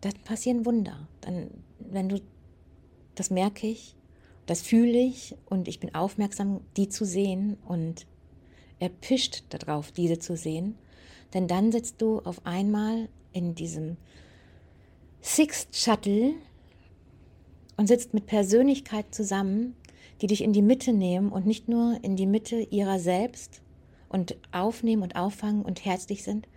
dann 0.00 0.14
passieren 0.24 0.64
Wunder. 0.66 1.08
Dann, 1.20 1.50
wenn 1.78 2.08
du, 2.08 2.20
das 3.14 3.30
merke 3.30 3.66
ich, 3.66 3.96
das 4.46 4.62
fühle 4.62 4.98
ich 4.98 5.34
und 5.46 5.68
ich 5.68 5.80
bin 5.80 5.94
aufmerksam, 5.94 6.60
die 6.76 6.88
zu 6.88 7.04
sehen 7.04 7.58
und 7.66 8.06
erpischt 8.78 9.42
darauf, 9.50 9.90
diese 9.92 10.18
zu 10.18 10.36
sehen. 10.36 10.76
Denn 11.34 11.48
dann 11.48 11.72
sitzt 11.72 12.00
du 12.00 12.20
auf 12.20 12.46
einmal 12.46 13.08
in 13.32 13.54
diesem 13.54 13.96
Sixth 15.20 15.76
Shuttle 15.76 16.34
und 17.76 17.88
sitzt 17.88 18.14
mit 18.14 18.26
Persönlichkeit 18.26 19.14
zusammen, 19.14 19.74
die 20.20 20.26
dich 20.26 20.42
in 20.42 20.52
die 20.52 20.62
Mitte 20.62 20.92
nehmen 20.92 21.30
und 21.30 21.46
nicht 21.46 21.68
nur 21.68 21.98
in 22.02 22.16
die 22.16 22.26
Mitte 22.26 22.60
ihrer 22.60 22.98
selbst 22.98 23.62
und 24.08 24.36
aufnehmen 24.52 25.02
und 25.02 25.16
auffangen 25.16 25.62
und 25.62 25.84
herzlich 25.84 26.22
sind, 26.22 26.48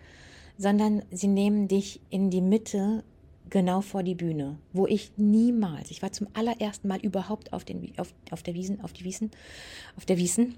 sondern 0.57 1.03
sie 1.11 1.27
nehmen 1.27 1.67
dich 1.67 2.01
in 2.09 2.29
die 2.29 2.41
Mitte 2.41 3.03
genau 3.49 3.81
vor 3.81 4.03
die 4.03 4.15
Bühne, 4.15 4.57
wo 4.73 4.87
ich 4.87 5.11
niemals, 5.17 5.91
ich 5.91 6.01
war 6.01 6.11
zum 6.11 6.27
allerersten 6.33 6.87
Mal 6.87 6.99
überhaupt 6.99 7.53
auf, 7.53 7.63
den, 7.63 7.91
auf, 7.97 8.13
auf 8.31 8.43
der 8.43 8.53
Wiesen, 8.53 8.81
auf 8.81 8.93
die 8.93 9.03
Wiesen, 9.03 9.31
auf 9.97 10.05
der 10.05 10.17
Wiesen, 10.17 10.55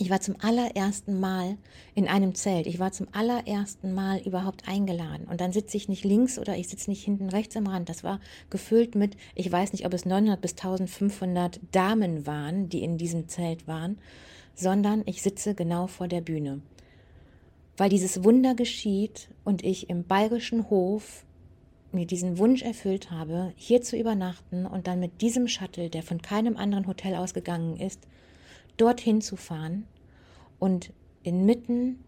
ich 0.00 0.10
war 0.10 0.20
zum 0.20 0.36
allerersten 0.40 1.18
Mal 1.18 1.58
in 1.96 2.06
einem 2.06 2.34
Zelt. 2.36 2.68
Ich 2.68 2.78
war 2.78 2.92
zum 2.92 3.08
allerersten 3.10 3.94
Mal 3.94 4.20
überhaupt 4.20 4.68
eingeladen. 4.68 5.26
Und 5.28 5.40
dann 5.40 5.52
sitze 5.52 5.76
ich 5.76 5.88
nicht 5.88 6.04
links 6.04 6.38
oder 6.38 6.56
ich 6.56 6.68
sitze 6.68 6.88
nicht 6.88 7.04
hinten 7.04 7.28
rechts 7.28 7.56
am 7.56 7.66
Rand. 7.66 7.88
Das 7.88 8.04
war 8.04 8.20
gefüllt 8.48 8.94
mit, 8.94 9.16
ich 9.34 9.50
weiß 9.50 9.72
nicht, 9.72 9.84
ob 9.84 9.92
es 9.92 10.06
900 10.06 10.40
bis 10.40 10.52
1500 10.52 11.58
Damen 11.72 12.26
waren, 12.26 12.68
die 12.68 12.84
in 12.84 12.96
diesem 12.96 13.26
Zelt 13.26 13.66
waren, 13.66 13.98
sondern 14.54 15.02
ich 15.04 15.20
sitze 15.20 15.56
genau 15.56 15.88
vor 15.88 16.06
der 16.06 16.20
Bühne. 16.20 16.62
Weil 17.76 17.90
dieses 17.90 18.22
Wunder 18.22 18.54
geschieht 18.54 19.28
und 19.42 19.64
ich 19.64 19.90
im 19.90 20.04
bayerischen 20.04 20.70
Hof 20.70 21.24
mir 21.90 22.06
diesen 22.06 22.38
Wunsch 22.38 22.62
erfüllt 22.62 23.10
habe, 23.10 23.52
hier 23.56 23.82
zu 23.82 23.96
übernachten 23.96 24.64
und 24.64 24.86
dann 24.86 25.00
mit 25.00 25.22
diesem 25.22 25.48
Shuttle, 25.48 25.90
der 25.90 26.04
von 26.04 26.22
keinem 26.22 26.56
anderen 26.56 26.86
Hotel 26.86 27.16
ausgegangen 27.16 27.76
ist, 27.76 28.06
dorthin 28.78 29.20
zu 29.20 29.36
fahren 29.36 29.86
und 30.58 30.92
inmitten 31.22 32.02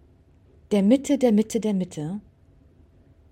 der 0.70 0.82
Mitte 0.82 1.18
der 1.18 1.32
Mitte 1.32 1.60
der 1.60 1.74
Mitte 1.74 2.20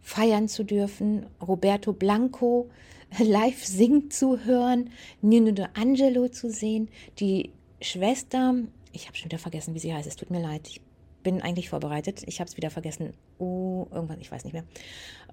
feiern 0.01 0.49
zu 0.49 0.65
dürfen, 0.65 1.27
Roberto 1.41 1.93
Blanco 1.93 2.71
live 3.19 3.65
singen 3.65 4.11
zu 4.11 4.45
hören, 4.45 4.91
Nino 5.23 5.53
de 5.53 5.67
Angelo 5.75 6.29
zu 6.29 6.51
sehen, 6.51 6.89
die 7.19 7.53
Schwester, 7.81 8.55
ich 8.93 9.07
habe 9.07 9.17
schon 9.17 9.27
wieder 9.27 9.39
vergessen, 9.39 9.75
wie 9.75 9.79
sie 9.79 9.95
heißt, 9.95 10.09
es 10.09 10.17
tut 10.17 10.31
mir 10.31 10.43
leid, 10.43 10.69
ich 10.69 10.81
bin 11.23 11.43
eigentlich 11.43 11.69
vorbereitet, 11.69 12.23
ich 12.27 12.41
habe 12.41 12.49
es 12.49 12.57
wieder 12.57 12.71
vergessen, 12.71 13.13
oh, 13.39 13.87
irgendwann, 13.91 14.21
ich 14.21 14.31
weiß 14.31 14.45
nicht 14.45 14.53
mehr, 14.53 14.65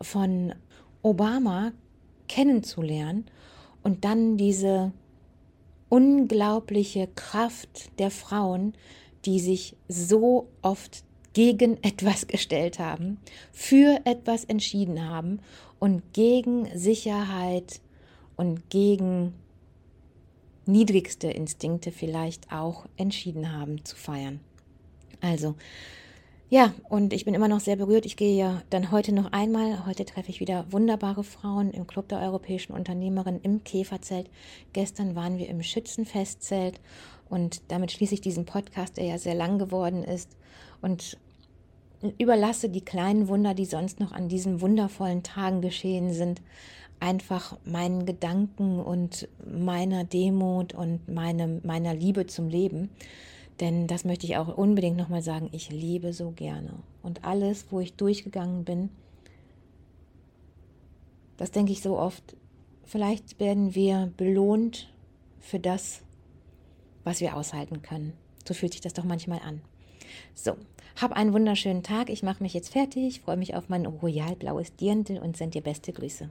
von 0.01 0.53
Obama 1.01 1.71
kennenzulernen 2.27 3.25
und 3.83 4.03
dann 4.03 4.37
diese 4.37 4.91
unglaubliche 5.89 7.07
Kraft 7.15 7.97
der 7.99 8.11
Frauen, 8.11 8.73
die 9.25 9.39
sich 9.39 9.75
so 9.87 10.47
oft 10.61 11.03
gegen 11.33 11.77
etwas 11.83 12.27
gestellt 12.27 12.79
haben, 12.79 13.19
für 13.51 13.99
etwas 14.05 14.45
entschieden 14.45 15.07
haben 15.07 15.39
und 15.79 16.01
gegen 16.13 16.67
Sicherheit 16.77 17.81
und 18.35 18.69
gegen 18.69 19.33
niedrigste 20.65 21.29
Instinkte 21.29 21.91
vielleicht 21.91 22.51
auch 22.51 22.85
entschieden 22.97 23.51
haben 23.51 23.85
zu 23.85 23.95
feiern. 23.95 24.39
Also, 25.21 25.55
ja, 26.49 26.73
und 26.89 27.11
ich 27.11 27.25
bin 27.25 27.33
immer 27.33 27.47
noch 27.47 27.59
sehr 27.59 27.75
berührt. 27.75 28.05
Ich 28.05 28.17
gehe 28.17 28.37
ja 28.37 28.61
dann 28.69 28.91
heute 28.91 29.13
noch 29.13 29.31
einmal. 29.31 29.85
Heute 29.85 30.05
treffe 30.05 30.29
ich 30.29 30.39
wieder 30.39 30.65
wunderbare 30.71 31.23
Frauen 31.23 31.71
im 31.71 31.87
Club 31.87 32.07
der 32.09 32.19
europäischen 32.19 32.73
Unternehmerin 32.73 33.39
im 33.41 33.63
Käferzelt. 33.63 34.29
Gestern 34.71 35.15
waren 35.15 35.37
wir 35.37 35.49
im 35.49 35.63
Schützenfestzelt 35.63 36.79
und 37.29 37.61
damit 37.69 37.91
schließe 37.91 38.13
ich 38.13 38.21
diesen 38.21 38.45
Podcast, 38.45 38.97
der 38.97 39.05
ja 39.05 39.17
sehr 39.17 39.33
lang 39.33 39.57
geworden 39.57 40.03
ist 40.03 40.37
und 40.81 41.17
überlasse 42.19 42.69
die 42.69 42.85
kleinen 42.85 43.27
Wunder, 43.27 43.55
die 43.55 43.65
sonst 43.65 43.99
noch 43.99 44.11
an 44.11 44.29
diesen 44.29 44.61
wundervollen 44.61 45.23
Tagen 45.23 45.61
geschehen 45.61 46.13
sind, 46.13 46.41
einfach 46.99 47.57
meinen 47.65 48.05
Gedanken 48.05 48.79
und 48.79 49.27
meiner 49.45 50.03
Demut 50.03 50.73
und 50.73 51.07
meine, 51.07 51.61
meiner 51.63 51.95
Liebe 51.95 52.27
zum 52.27 52.49
Leben. 52.49 52.89
Denn 53.59 53.87
das 53.87 54.03
möchte 54.03 54.25
ich 54.25 54.37
auch 54.37 54.57
unbedingt 54.57 54.97
nochmal 54.97 55.21
sagen, 55.21 55.49
ich 55.51 55.69
liebe 55.69 56.11
so 56.11 56.31
gerne. 56.31 56.73
Und 57.01 57.23
alles, 57.23 57.67
wo 57.71 57.79
ich 57.79 57.93
durchgegangen 57.93 58.65
bin, 58.65 58.89
das 61.37 61.51
denke 61.51 61.71
ich 61.71 61.81
so 61.81 61.97
oft, 61.97 62.35
vielleicht 62.83 63.39
werden 63.39 63.75
wir 63.75 64.11
belohnt 64.17 64.93
für 65.39 65.59
das, 65.59 66.01
was 67.03 67.21
wir 67.21 67.37
aushalten 67.37 67.81
können. 67.81 68.13
So 68.45 68.53
fühlt 68.53 68.73
sich 68.73 68.81
das 68.81 68.93
doch 68.93 69.03
manchmal 69.03 69.39
an. 69.39 69.61
So, 70.33 70.55
hab 71.01 71.11
einen 71.13 71.33
wunderschönen 71.33 71.83
Tag. 71.83 72.09
Ich 72.09 72.23
mache 72.23 72.43
mich 72.43 72.53
jetzt 72.53 72.71
fertig, 72.71 73.21
freue 73.21 73.37
mich 73.37 73.55
auf 73.55 73.69
mein 73.69 73.85
royal 73.85 74.35
blaues 74.35 74.75
Dirndl 74.75 75.17
und 75.17 75.37
sende 75.37 75.59
dir 75.59 75.63
beste 75.63 75.93
Grüße. 75.93 76.29